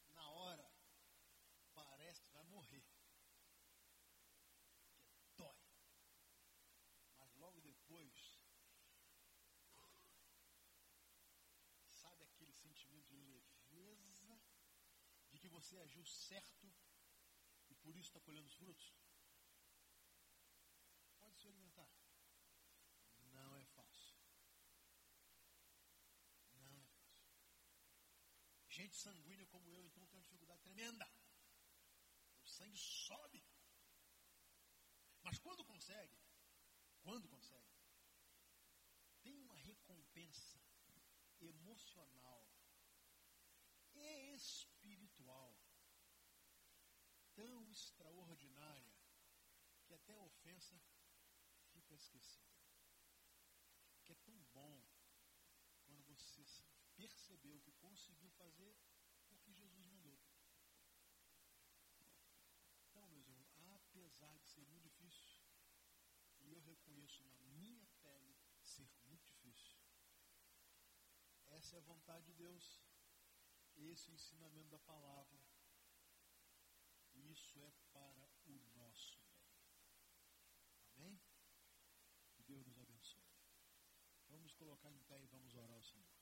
na 0.10 0.30
hora 0.32 0.80
parece 1.74 2.22
que 2.24 2.32
vai 2.32 2.44
morrer. 2.46 2.84
Que 5.22 5.32
dói. 5.38 5.60
Mas 7.18 7.36
logo 7.36 7.62
depois, 7.62 8.40
sabe 11.90 12.24
aquele 12.24 12.54
sentimento 12.54 13.08
de 13.08 13.16
leveza, 13.16 14.42
de 15.30 15.40
que 15.40 15.48
você 15.50 15.78
agiu 15.78 16.06
certo 16.30 16.68
e 17.72 17.76
por 17.84 17.96
isso 17.96 18.10
está 18.10 18.20
colhendo 18.20 18.48
os 18.48 18.58
frutos? 18.62 18.88
Pode 21.20 21.38
se 21.40 21.48
alimentar. 21.48 21.90
Não 23.38 23.58
é 23.58 23.66
fácil. 23.78 24.16
Não 26.54 26.80
é 26.82 26.88
fácil. 27.00 27.34
Gente 28.78 28.96
sanguínea 28.96 29.48
como 29.48 29.72
eu, 29.72 29.84
então, 29.88 30.06
tem 30.08 30.18
uma 30.18 30.28
dificuldade 30.28 30.62
tremenda. 30.62 31.08
O 32.44 32.48
sangue 32.58 32.78
sobe. 32.78 33.44
Mas 35.24 35.40
quando 35.40 35.66
consegue, 35.66 36.18
quando 37.02 37.28
consegue, 37.28 37.76
tem 39.22 39.36
uma 39.46 39.58
recompensa 39.58 40.62
emocional 41.42 42.40
espiritual 44.00 44.69
tão 47.40 47.72
extraordinária 47.72 48.94
que 49.86 49.94
até 49.94 50.14
a 50.14 50.24
ofensa 50.24 50.78
fica 51.72 51.94
esquecida. 51.96 52.54
Que 54.04 54.12
é 54.12 54.16
tão 54.16 54.38
bom 54.52 54.84
quando 55.86 56.04
você 56.04 56.44
percebeu 56.98 57.62
que 57.62 57.72
conseguiu 57.74 58.30
fazer 58.32 58.76
o 59.30 59.38
que 59.38 59.54
Jesus 59.54 59.86
mandou. 59.86 60.20
Então, 62.90 63.08
meus 63.08 63.30
irmãos, 63.30 63.50
apesar 63.74 64.38
de 64.40 64.48
ser 64.50 64.66
muito 64.66 64.90
difícil, 64.90 65.40
e 66.42 66.52
eu 66.52 66.60
reconheço 66.60 67.24
na 67.24 67.40
minha 67.40 67.88
pele 68.02 68.36
ser 68.62 68.90
muito 69.06 69.24
difícil, 69.30 69.80
essa 71.48 71.78
é 71.78 71.80
a 71.80 71.90
vontade 71.94 72.26
de 72.26 72.34
Deus, 72.34 72.82
esse 73.78 74.10
é 74.10 74.12
o 74.12 74.16
ensinamento 74.16 74.70
da 74.70 74.80
palavra, 74.80 75.49
isso 77.50 77.60
é 77.64 77.72
para 77.92 78.30
o 78.46 78.76
nosso 78.76 79.18
bem. 79.18 79.20
Amém? 80.98 81.20
Que 82.36 82.44
Deus 82.44 82.64
nos 82.68 82.78
abençoe. 82.78 83.26
Vamos 84.28 84.54
colocar 84.54 84.92
em 84.92 85.00
pé 85.00 85.20
e 85.20 85.26
vamos 85.26 85.56
orar 85.56 85.72
ao 85.72 85.82
Senhor. 85.82 86.19